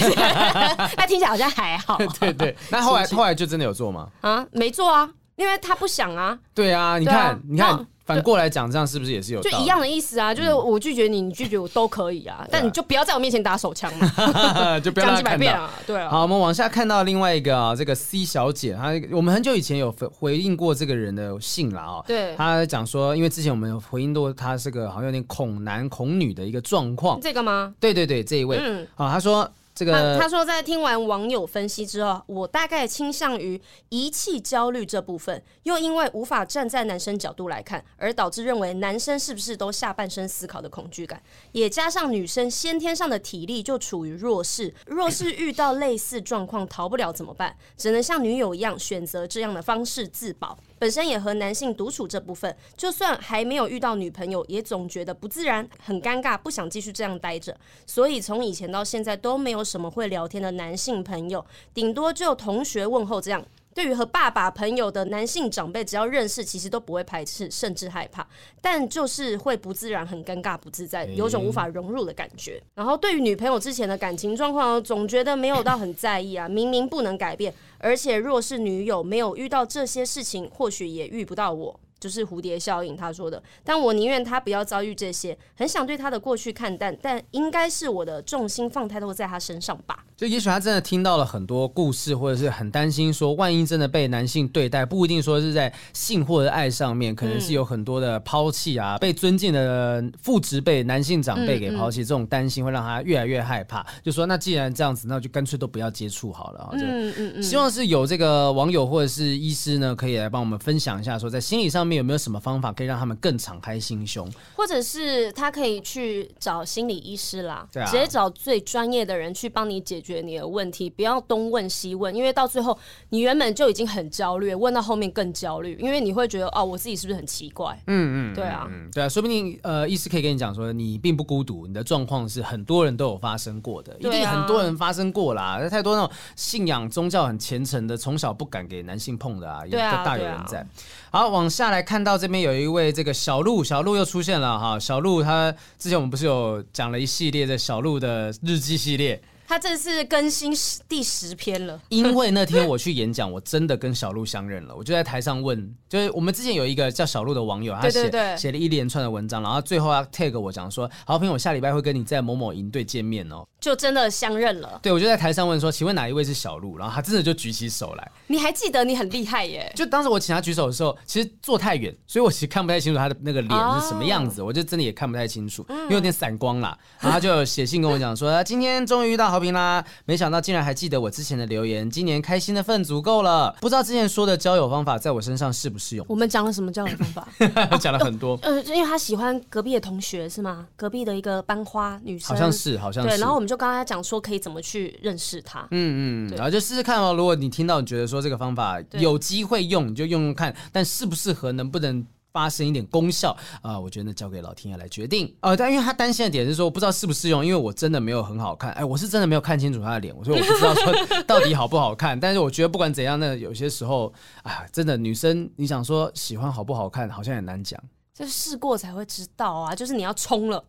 [1.07, 1.97] 听起来好像还好。
[2.19, 4.07] 对对， 那后来后来就真的有做吗？
[4.21, 5.09] 啊，没做啊。
[5.35, 10.33] 因为他不想啊，对啊，你看，你看，反过来讲，这样是不是也是有就一样的意思啊？
[10.33, 16.09] 就是我拒绝你，你拒绝我都可以啊，但你就不要在我面前打手枪嘛， 就不要讲几百遍啊，对啊。
[16.09, 27.73] 好，我们往下看到另外一个啊，这个 C 小姐，她我们很久以前有回应过这个人的信了啊，对，她讲说，因为之前我们有回应过她是个好像有点恐男恐女的一个状况，这个吗？
[27.79, 29.49] 对对对，这一位，嗯，好，她说。
[29.75, 33.59] 这个他，他说，在听完网友分析之后，我大概倾向于
[33.89, 41.21] 遗弃焦虑这部分，又因为无法站在男生角度来看，而导致认为男生是不是都下半身思考的恐惧感，
[41.53, 47.55] 也加上女生先天上的体力就处于弱势， 若是遇到类似状况逃不了怎么办？
[47.75, 50.57] 只能像女友一样选择这样的方式自保。
[50.83, 57.55] 本身也和男性独处这部分，就算还没有遇到女朋友，也总觉得不自然、很尴尬，不想继续这样待着。
[57.85, 63.41] 所以从以前到现在都没有什么会聊天的男性朋友，顶多就同学问候这样。
[63.73, 68.27] 对于和爸爸朋友的男性长辈，只要认识，其实都不会排斥，甚至害怕，
[68.61, 72.61] 但就是会不自然、很尴尬、不自在，有种无法融入的感觉。
[72.75, 77.51] 然后对于女朋友之前的感情状况，总觉得没有到很在意啊，明明不能改变，
[77.83, 81.79] 而且若是女友没有遇到这些事情，或许也遇不到我。
[82.03, 83.41] 就是蝴蝶效应，他说的。
[83.63, 90.03] 但我宁愿他不要遭遇这些，很想对他的过去看淡，但应该是我的重心放太多在他身上吧。
[90.17, 103.85] 就也许他真的听到了很多故事，或者是很担心说，万一真的被男性对待，不一定说是在性或者爱上面，可能是有很多的抛弃啊，嗯、被尊敬的父职辈男性长辈给抛弃，嗯嗯、这种担心会让他越来越害怕。
[104.03, 106.69] 就说那既然这样子，那就干脆都不要接触好了。
[106.73, 107.43] 嗯嗯嗯。
[107.43, 111.92] 希望是有这个网友或者是医师呢，可以来帮我们分享一下，说在心理上面。
[111.95, 114.29] 有没有什么方法可以让他们更敞开心胸？
[114.55, 122.77] 或者是他可以去找心理医师啦，对啊，直接找最专业的人去帮你解决你的问题，不要东问西问，因为到最后
[123.09, 127.77] 你原本就已经很焦虑，问到后面更焦虑，因为你会觉得哦，我自己是不是很奇怪？
[127.87, 140.65] 嗯嗯，对啊，嗯，对啊，说不定呃，医师可以跟你讲说，你并不孤独，你的状况是很多人都有发生过的，一定很多人发生过啦，太多那种信仰宗教很虔诚的，从小不敢给男性碰的啊，也大有人在。
[141.11, 144.79] 好，往下来看到这边有一位这个小鹿，小鹿又出现了哈。
[144.79, 149.21] 小鹿他之前我们不是有讲了一系列的小鹿的日记系列。
[149.53, 154.75] 他这次更新十第十篇了，因为那天我去演讲，我真的跟小鹿相认了。
[154.75, 164.79] 我就在台上问，就是我们之前有一个叫小鹿的网友，他写写了一连串的文章，然后最后要 tag 我讲说，好朋友，我下礼拜会跟你在某某营队见面哦，就真的相认了。
[164.81, 166.75] 对，我就在台上问说，请问哪一位是小鹿？
[166.75, 168.11] 然后他真的就举起手来。
[168.25, 168.83] 你还记得？
[168.83, 169.71] 你很厉害耶！
[169.75, 176.75] 就当时我请他举手的时候，其实坐太远，所以我其实看不太清楚他的那个脸是什么样子，哦、我就真的也看不太清楚，因为有点散光啦。
[176.99, 183.55] 然后他就写信跟我讲说，今天终于遇到豪平啦，没想到竟然还记得我之前的留言，今年开心的份足够了。
[183.61, 186.05] 不知道之前说的交友方法在我身上适不适用？
[186.09, 187.27] 我们讲了什么交友方法？
[187.77, 188.39] 讲了很多。
[188.41, 190.65] 呃，因为他喜欢隔壁的同学是吗？
[190.75, 193.09] 隔壁的一个班花女生，好像是，好像是。
[193.09, 195.67] 对，然后我们就跟他讲说可以怎么去认识他。
[195.71, 197.13] 嗯嗯，然后就试试看哦。
[197.13, 202.05] 如果你听到你觉得说这个方法有机会用，你就用用看，但适不适合，能不能？
[202.33, 203.31] 发生一点功效
[203.61, 205.33] 啊、呃，我觉得那交给老天爷来决定。
[205.41, 208.71] 呃，但因为他担心的点是说，不知道适不适用，因为我真的没有很好看。
[208.73, 212.17] 哎，我是真的没有看清楚他的脸，所以我不知道说到底好不好看。
[212.19, 214.11] 但是我觉得不管怎样，那有些时候，
[214.41, 217.79] 啊，真的女生，你想说喜欢好不好看，好像也难讲。
[218.13, 220.63] 就是试过才会知道啊，就是你要冲了。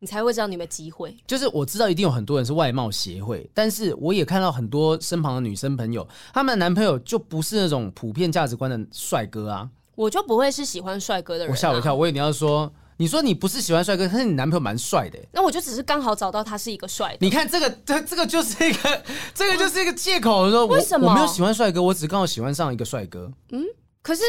[0.00, 1.16] 你才会知道你有没有机会。
[1.26, 9.68] 就是我知道一定有很多人是外貌协会，但是我也看到很多身旁的女生朋友，她们的男朋友就不是那种普遍价值观的帅哥啊。
[9.98, 11.50] 我就不会是喜欢帅哥的人、啊。
[11.50, 15.18] 我吓我一跳，我以为你要说，你说你不是喜欢帅哥，但是你男朋友蛮帅的。
[15.32, 17.18] 那我就只是刚好找到他是一个帅的。
[17.20, 19.02] 你看这个，这这个就是一个，
[19.34, 20.48] 这个就是一个借口。
[20.48, 23.28] 说为什么我没有喜欢帅哥，我只刚好喜欢上一个帅哥。
[23.50, 23.64] 嗯。
[24.00, 24.22] 可是，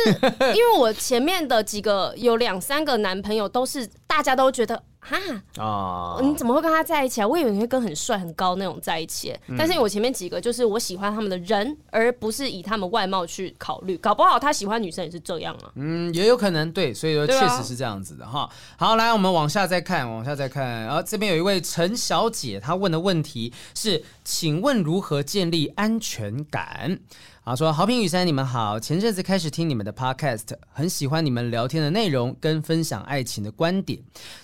[0.56, 5.18] 因为我前面的几个有两三个男朋友都是大家都觉得哈
[5.58, 7.28] 啊，你怎么会跟他在一起啊？
[7.28, 13.98] 我以为你会跟很帅很高那种在一起，嗯，但是我前面几个就是我喜欢他们的人，而不是以他们外貌去考虑。
[13.98, 15.72] 搞不好他喜欢女生也是这样啊。
[15.76, 18.48] 嗯，也有可能对，所以说确实是这样子的哈。
[18.78, 20.84] 好，来我们往下再看，往下再看。
[20.84, 27.00] 然后这边有一位陈小姐，她问的问题是：请问如何建立安全感？
[27.46, 28.80] 啊说：“好平雨山，你们好。
[28.80, 33.98] 前阵子开始听你们的 podcast，很喜欢你们聊天的内容跟分享爱情的观点。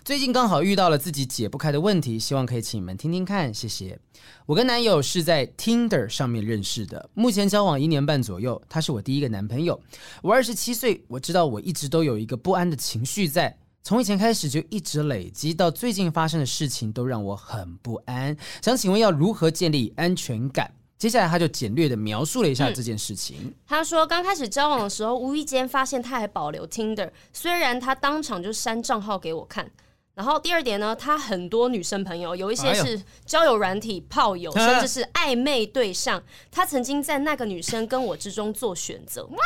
[0.03, 3.97] 最近刚好遇到了自己解不开的问题，希望可以请你们听听看，谢谢。
[4.45, 8.61] 我跟男友是在 Tinder 上面认识的，目前交往一年半左右。
[8.69, 9.79] 他是我第一个男朋友。
[10.21, 18.35] 我二十七岁，我知道我一直都有一个不安的情绪在，从以前开始就一直累积，到最近发生的事情都让我很不安。
[18.61, 23.35] 想请问要如何建立安全感？”接下来他就简略的描述了一下这件事情。
[23.43, 29.69] 嗯、他说，刚开始交往的时候，无意间发现他还保留 Tinder，虽然他当场就删账号给我看。
[30.15, 36.23] 然后第二点呢，他很多女生朋友，有一些是交友软体炮友，甚至是暧昧对象。
[36.49, 39.25] 他曾经在那个女生跟我之中做选择。
[39.25, 39.37] 哇！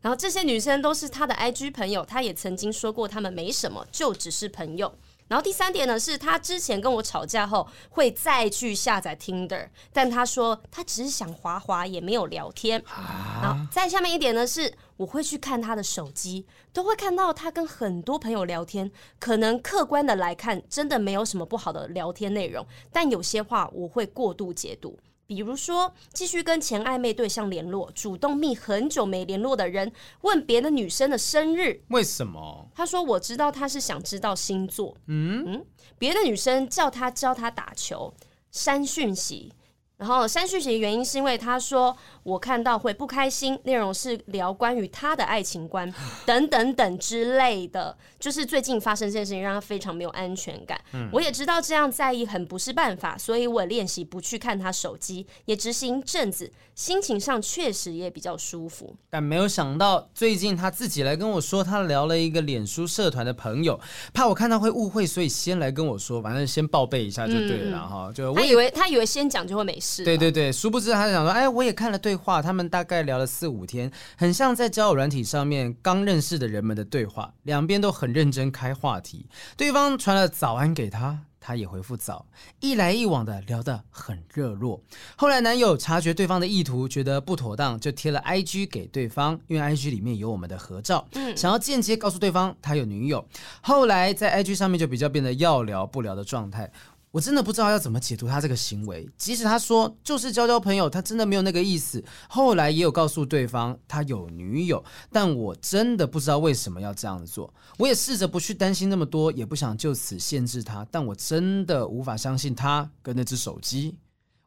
[0.00, 4.94] 然后这些女生都是他的 IG 朋友，他也曾经说过他们没什么，就只是朋友。
[5.30, 12.82] 然后第三点呢，是他之前跟我吵架后会再去下载 Tinder，但他说他只是想滑滑，也没有聊天。
[12.84, 18.90] 好，再下面一点呢，是我会去看他的手机，都会看到他跟很多朋友聊天。
[19.20, 24.98] 可能客观的来看，真的没有什么不好的聊天内容，但有些话我会过度解读。
[25.30, 32.68] 比如说，继续跟前暧昧对象联络，主动密很久没联络的人，问别的女生的生日，为什么？
[32.74, 35.64] 他说：“我知道他是想知道星座。”嗯嗯，
[36.00, 38.12] 别的女生叫他教他打球，
[38.50, 39.52] 删讯息。
[40.00, 45.92] 然后删讯息的原因是因为他说，我看到会不开心，内容是聊关于他的爱情观
[46.24, 50.80] 等等等之类的，就是最近发生这件事情让他非常没有安全感。
[50.94, 58.96] 嗯，我也知道这样在意很不是办法，所以我练习不去看他手机，也执行一阵子，心情上确实也比较舒服。
[59.10, 63.78] 但没有想到最近他自己来跟我说，他聊了一个脸书社团的朋友，
[64.14, 68.06] 怕我看到会误会，所以先来跟我说，反正先报备一下就对了哈。
[68.08, 69.89] 嗯，就我以为他以为先讲就会没事。
[70.04, 79.26] 对对对，殊不知他想说，哎，我也看了对话，他们大概聊了四五天，很像在交友软体上面刚认识的人们的对话，两边都很认真开话题，
[79.56, 82.26] 对方传了早安给他，他也回复早，
[82.60, 84.82] 一来一往的聊得很热络。
[85.16, 93.26] 后来男友察觉对方的意图，觉得不妥当，就贴了 IG 给对方，因为 IG 里面有我们的合照，嗯，想要间接告诉对方他有女友。
[93.62, 96.70] 后来在 IG 上面就比较变得要聊不聊的状态。
[97.12, 99.08] 我真的不知道要怎么解读他这个行为。
[99.16, 102.02] 即使他说就是交交朋友，他真的没有那个意思。
[102.28, 107.52] 后来也有告诉对方他有女友，但我真的不知道为什么要这样做。
[107.78, 113.96] 我也试着不去担心那么多，也不想就此限制他，但我真的无法相信他跟那只手机。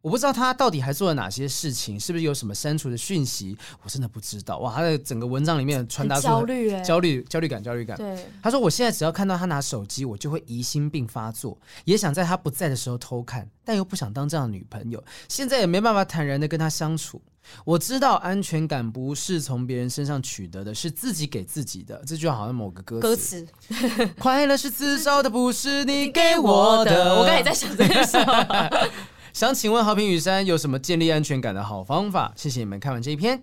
[0.04, 3.58] 我不知道他到底还做了哪些事情，是不是有什么删除的讯息？
[3.84, 4.58] 我真的不知道。
[4.58, 7.96] 哇，他在整个文章里面传达出焦虑、焦虑、焦虑感、焦虑感。
[7.96, 15.02] 对，他说：“我现在只要看到他拿手机，我就会疑心病发作，也想在他不在的时候偷看，但又不想当这样的女朋友。
[15.30, 17.22] 现在也没办法坦然的跟他相处。
[17.64, 22.04] 我知道安全感不是从别人身上取得的，是自己给自己的。
[22.06, 23.46] 这句话好像某个歌词。
[23.70, 27.16] 歌词， 快乐是自找的，不是你给我的。
[27.16, 28.34] 我刚才也在想这个时候。
[29.34, 32.32] ”想请问和平雨山有什么建立安全感的好方法？
[32.36, 33.42] 谢谢你们看完这一篇。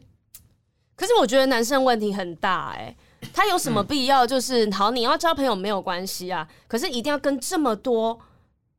[0.95, 4.25] 可是我觉得男生问题很大哎、欸，他有什么必要？
[4.25, 8.21] 就是、嗯、好，你要交朋友没有关系啊，可是一定要跟这么多，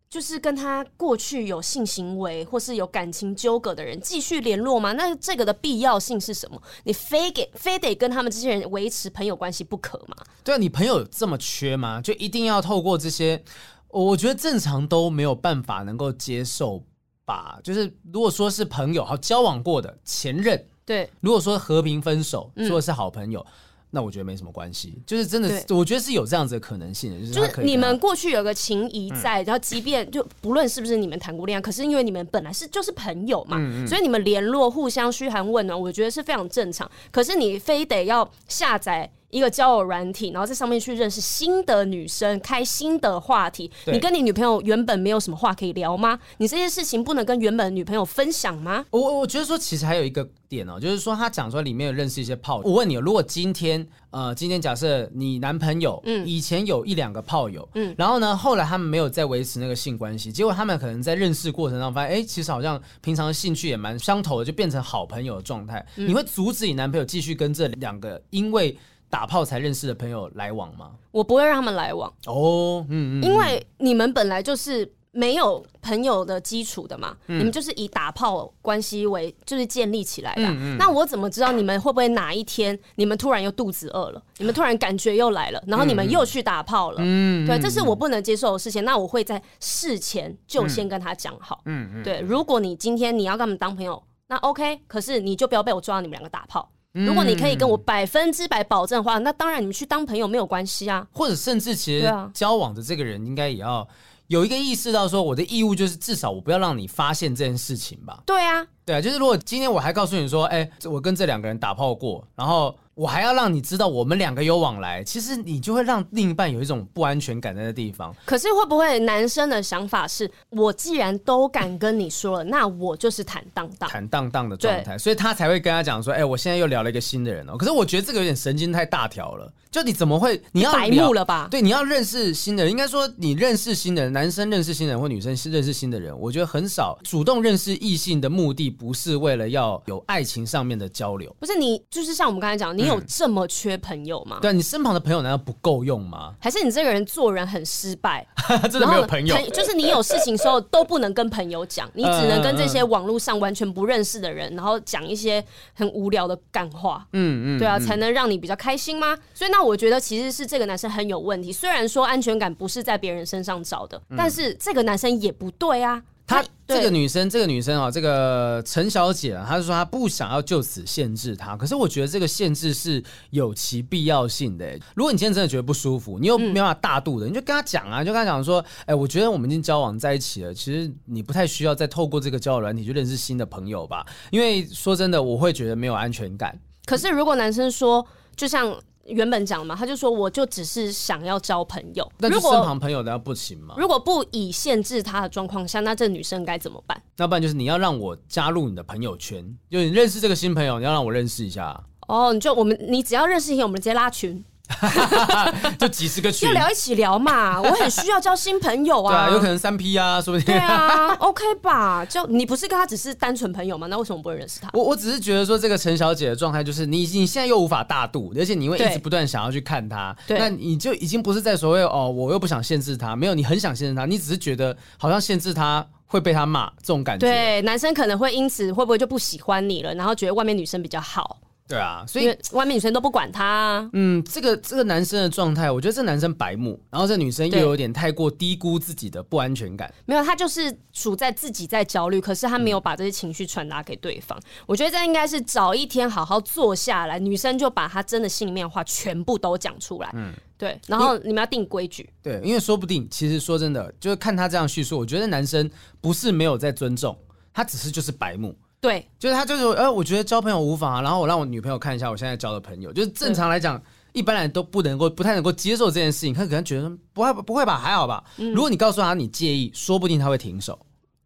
[0.09, 4.93] 就是跟他过去有性行为或是有感情纠葛的人继续联络吗？
[4.93, 6.62] 那这个的必要性是什么？
[6.86, 10.16] 你非给非得跟他们这些人维持朋友关系不可吗？
[10.45, 11.99] 对啊，你朋友这么缺吗？
[11.99, 13.43] 就一定要透过这些？
[13.89, 16.84] 我觉得正常都没有办法能够接受。
[17.32, 23.51] 吧，就是如果说是朋友，好交往过的前任，对，如果说和平分手，说的是好朋友，嗯，
[23.91, 25.01] 那我觉得没什么关系。
[25.07, 36.89] 就是真的，我觉得是有这样子的可能性的，就是，就是你们过去有个情谊在，嗯，然后即便就不论是不是你们谈过恋爱，可是因为你们本来是就是朋友嘛，嗯嗯，所以你们联络互相嘘寒问暖，我觉得是非常正常。
[37.11, 39.09] 可是你非得要下载。
[39.32, 43.71] 一个交友软体，然后在上面去认识新的女生，开新的话题。
[43.88, 46.19] 你跟你女朋友原本没有什么话可以聊吗？
[46.38, 48.86] 你这些事情不能跟原本的女朋友分享吗？
[48.91, 52.69] 我我觉得说，其实还有一个点哦，就是说他讲说里面有认识一些炮友。
[52.69, 65.86] 我问你，如果今天呃，今天假设你男朋友嗯以前有一两个炮友嗯，然后呢后来他们没有再维持那个性关系，结果他们可能在认识过程当中发现，哎，其实好像平常的兴趣也蛮相投的，就变成好朋友的状态。
[65.95, 68.77] 你会阻止你男朋友继续跟这两个因为
[69.12, 70.91] 打炮才认识的朋友来往吗？
[71.12, 80.43] 我不会让他们来往哦，嗯嗯，因为你们本来就是没有朋友的基础的嘛，嗯、你们就是以打炮关系为就是建立起来的。
[80.43, 86.99] 嗯嗯，那我怎么知道你们会不会哪一天你们突然又肚子饿了，你们突然感觉又来了，然后你们又去打炮了？
[87.01, 88.86] 嗯，对，这是我不能接受的事情。
[88.86, 91.59] 那我会在事前就先跟他讲好。
[91.66, 96.72] 嗯嗯，对，如果你今天你要跟他们当朋友，那 OK，可是你就不要被我抓到你们两个打炮。
[96.94, 101.08] 如果你可以跟我百分之百保证的话，那当然你们去当朋友没有关系啊。
[101.12, 103.88] 或者甚至其实交往的这个人应该也要
[104.28, 108.22] 有一个意识到说，我的义务就是至少我不要让你发现这件事情吧。
[108.26, 112.76] 对啊，对啊，就是如果今天我还告诉你说，哎，我跟这两个人打炮过，然后。
[112.94, 118.14] 我还要让你知道我们两个有往来，其实你就会让另一半有一种不安全感在那地方。
[118.26, 127.56] 可是会不会男生的想法是，我既然都敢跟你说了，那我就是坦荡荡、坦荡荡的状态，所以他才会跟他讲说，哎、欸，我现在又聊了一个新的人哦。
[127.58, 130.39] 可是我觉得这个有点神经太大条了，就你怎么会？
[130.51, 131.47] 你要白目了吧？
[131.49, 141.36] 对，你要认识新的人，应该说你认识新的人，男生认识新的人或女生是认识新的人，我觉得很少主动认识异性的目的不是为了要有爱情上面的交流。
[141.39, 143.72] 不是你，就是像我们刚才讲，你有这么缺。
[143.82, 144.38] 朋友吗？
[144.41, 146.36] 对，你身旁的朋友难道不够用吗？
[146.39, 148.28] 还是你这个人做人很失败，
[148.69, 149.36] 真的没有朋友？
[149.49, 155.43] 就是你有事情的时候都不能跟朋友讲，你只能跟这些网络上完全不认识的人，然后讲一些
[155.74, 157.07] 很无聊的干话。
[157.13, 159.17] 嗯嗯，对啊，才能让你比较开心吗？
[159.34, 161.51] 所以那我觉得其实是这个男生很有问题。
[161.51, 166.01] 虽然说安全感不是在别人身上找的，但是这个男生也不对啊。
[166.28, 174.80] 他这个女生，这个女生啊，这个陈小姐啊，她是说她不想要就此限制她，可是我觉得这个限制是有其必要性的。
[174.95, 186.57] 如果你今天真的觉得不舒服，你又没办法大度的，你就跟他讲啊，就跟他讲说，哎，我觉得我们已经交往在一起了，其实你不太需要再透过这个交友软体去认识新的朋友吧，因为说真的，我会觉得没有安全感。
[186.86, 188.07] 可是如果男生说，
[188.38, 188.74] 就像。
[189.06, 193.76] 原本讲嘛，他就说我就只是想要交朋友，那就身旁朋友的不行吗？
[193.78, 197.02] 如果不以限制他的状况下，那这女生该怎么办？
[197.18, 201.84] 那不然就是你要让我加入你的朋友圈，就你认识这个新朋友，你要让我认识一下。
[202.08, 204.43] 哦，你就我们你只要认识一下，我们直接拉群。
[205.78, 207.59] 就几十个群，要聊一起聊嘛。
[207.61, 209.11] 我很需要交新朋友啊。
[209.11, 210.45] 对啊，有可能三 P 啊，说不定。
[210.45, 212.05] 对啊，OK 吧？
[212.05, 213.88] 就你不是跟他只是单纯朋友吗？
[213.88, 214.69] 那为什么不会认识他？
[214.74, 227.28] 我我只是觉得说，这个陈小姐的状态就是你你现在又无法大度，而且你会一直不断想要去看他，对那你就已经不是在所谓哦，我又不想限制他，没有，你很想限制他，你只是觉得好像限制他会被他骂这种感觉。
[227.28, 231.38] 对，男生可能会因此会不会就不喜欢你了，然后觉得外面女生比较好。
[231.72, 233.89] 对啊，所以外面女生都不管他啊。
[233.93, 239.91] 嗯，这个这个男生的状态，我觉得这男生白目，然后这女生又有点太过低估自己的不安全感。
[240.05, 244.38] 没有，他就是处在自己在焦虑，可是他没有把这些情绪传达给对方。
[244.39, 250.09] 嗯，我觉得这应该是早一天好好坐下来，女生就把他真的心里面的话全部都讲出来。
[250.13, 252.09] 嗯，对，然后你们要定规矩。
[252.22, 255.69] 对，因为说不定其实说真的，就是看他这样叙述，我觉得男生
[256.01, 257.17] 不是没有在尊重，
[257.53, 258.55] 他只是就是白目。
[258.82, 263.79] 对，就是他就是，呃，我觉得交朋友无妨啊，然后我让我女朋友看一下我现在交的朋友，就是正常来讲，
[264.11, 268.23] 一般人都不能够不太能够接受这件事情，他可能觉得不会不会吧，还好吧。
[268.38, 270.84] 嗯、如果你告诉他你介意，说不定他会停手。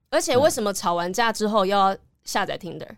[0.10, 1.96] 而且为什么吵完架之后要
[2.26, 2.90] 下载 Tinder？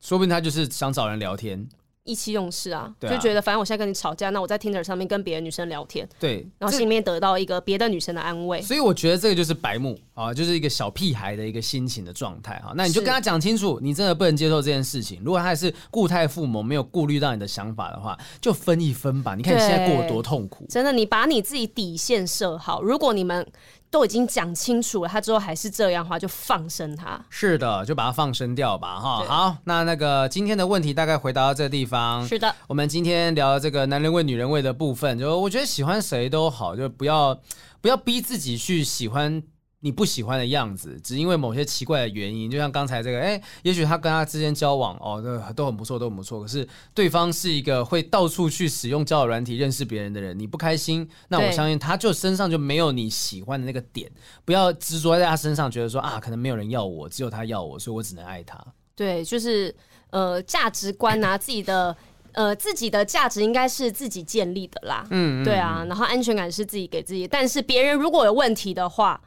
[0.00, 1.68] 说不定他就是想找人聊天。
[2.08, 8.62] 意气用事啊，就觉得反正我现在跟你吵架，那我在 Tinder 上面跟别的女生聊天，对，然后心里面得到一个别的女生的安慰。
[8.62, 12.72] 所以我觉得这个就是白目啊，就是一个小屁孩的一个心情的状态哈。
[12.74, 15.20] 那你就跟他讲清楚，你真的不能接受这件事情。
[15.22, 19.34] 如果他还是固态父母，没有顾虑到你的想法的话，就分一分吧。
[19.34, 22.82] 你看你现在过得多痛苦，真的，你把你自己底线设好。
[22.82, 23.46] 如果你们
[23.90, 27.18] 都已经讲清楚了，他之后还是这样的话，就放生他。
[27.30, 29.24] 是的，就把他放生掉吧，哈。
[29.24, 32.26] 好，那那个今天的问题大概回答到这个地方。
[32.26, 37.38] 是的，我们今天聊这个男人味、女人味的部分，就我觉得喜欢谁都好，就不要
[37.80, 39.42] 不要逼自己去喜欢。
[39.80, 46.40] 你不喜欢的样子，只因为某些奇怪的原因，就像刚才这个，哎，也许他跟他之间交往，哦，都都很不错，都很不错。
[46.40, 54.10] 可是对方是一个会到处去使用交友软体认识别人的人，你不开心，那我相信他就身上就没有你喜欢的那个点，
[54.44, 58.58] 不要执着在他身上，觉得说啊，可能没有人要我，只有他要我，所以我只能爱他。
[58.96, 59.72] 对，就是
[60.10, 61.96] 呃，价值观啊， 自己的。
[62.32, 65.04] 呃，自己的价值应该是自己建立的啦。
[65.10, 69.20] 嗯，对啊，然后安全感是自己给自己，但是别人如果有问题的话。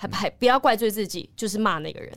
[0.00, 2.16] 还还不要怪罪自己，就是骂那个人。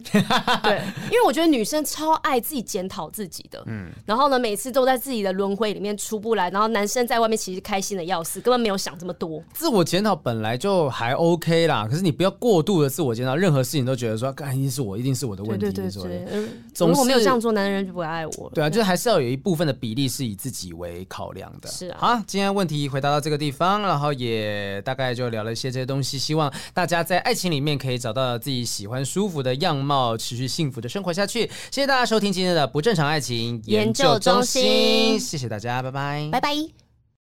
[0.61, 9.43] 对，因为我觉得女生超爱自己检讨自己的，嗯，然后呢，每次都在自己的轮回里面出不来，然后男生在外面其实开心的要死，根本没有想这么多。
[9.51, 15.65] 自我检讨本来就还 OK 啦，可是你不要过度的自我检讨，任何事情都觉得说，一定是我，一定是我的问题。
[15.65, 18.51] 对对对如果没有这样做，男人就不会爱我。
[18.53, 21.67] 对啊，就是还是要有一部分的比例是以自己为考量的。
[21.67, 28.61] 是啊，好，今天问题回答到这个地方，然后也大概就聊了一些这些东西，希望大家在爱情里面可以找到自己。
[28.63, 31.41] 喜欢舒服的样貌，持续幸福的生活下去。
[31.71, 36.80] 谢谢大家收听今天的不正常爱情研究中心，谢谢大家，拜拜，拜拜。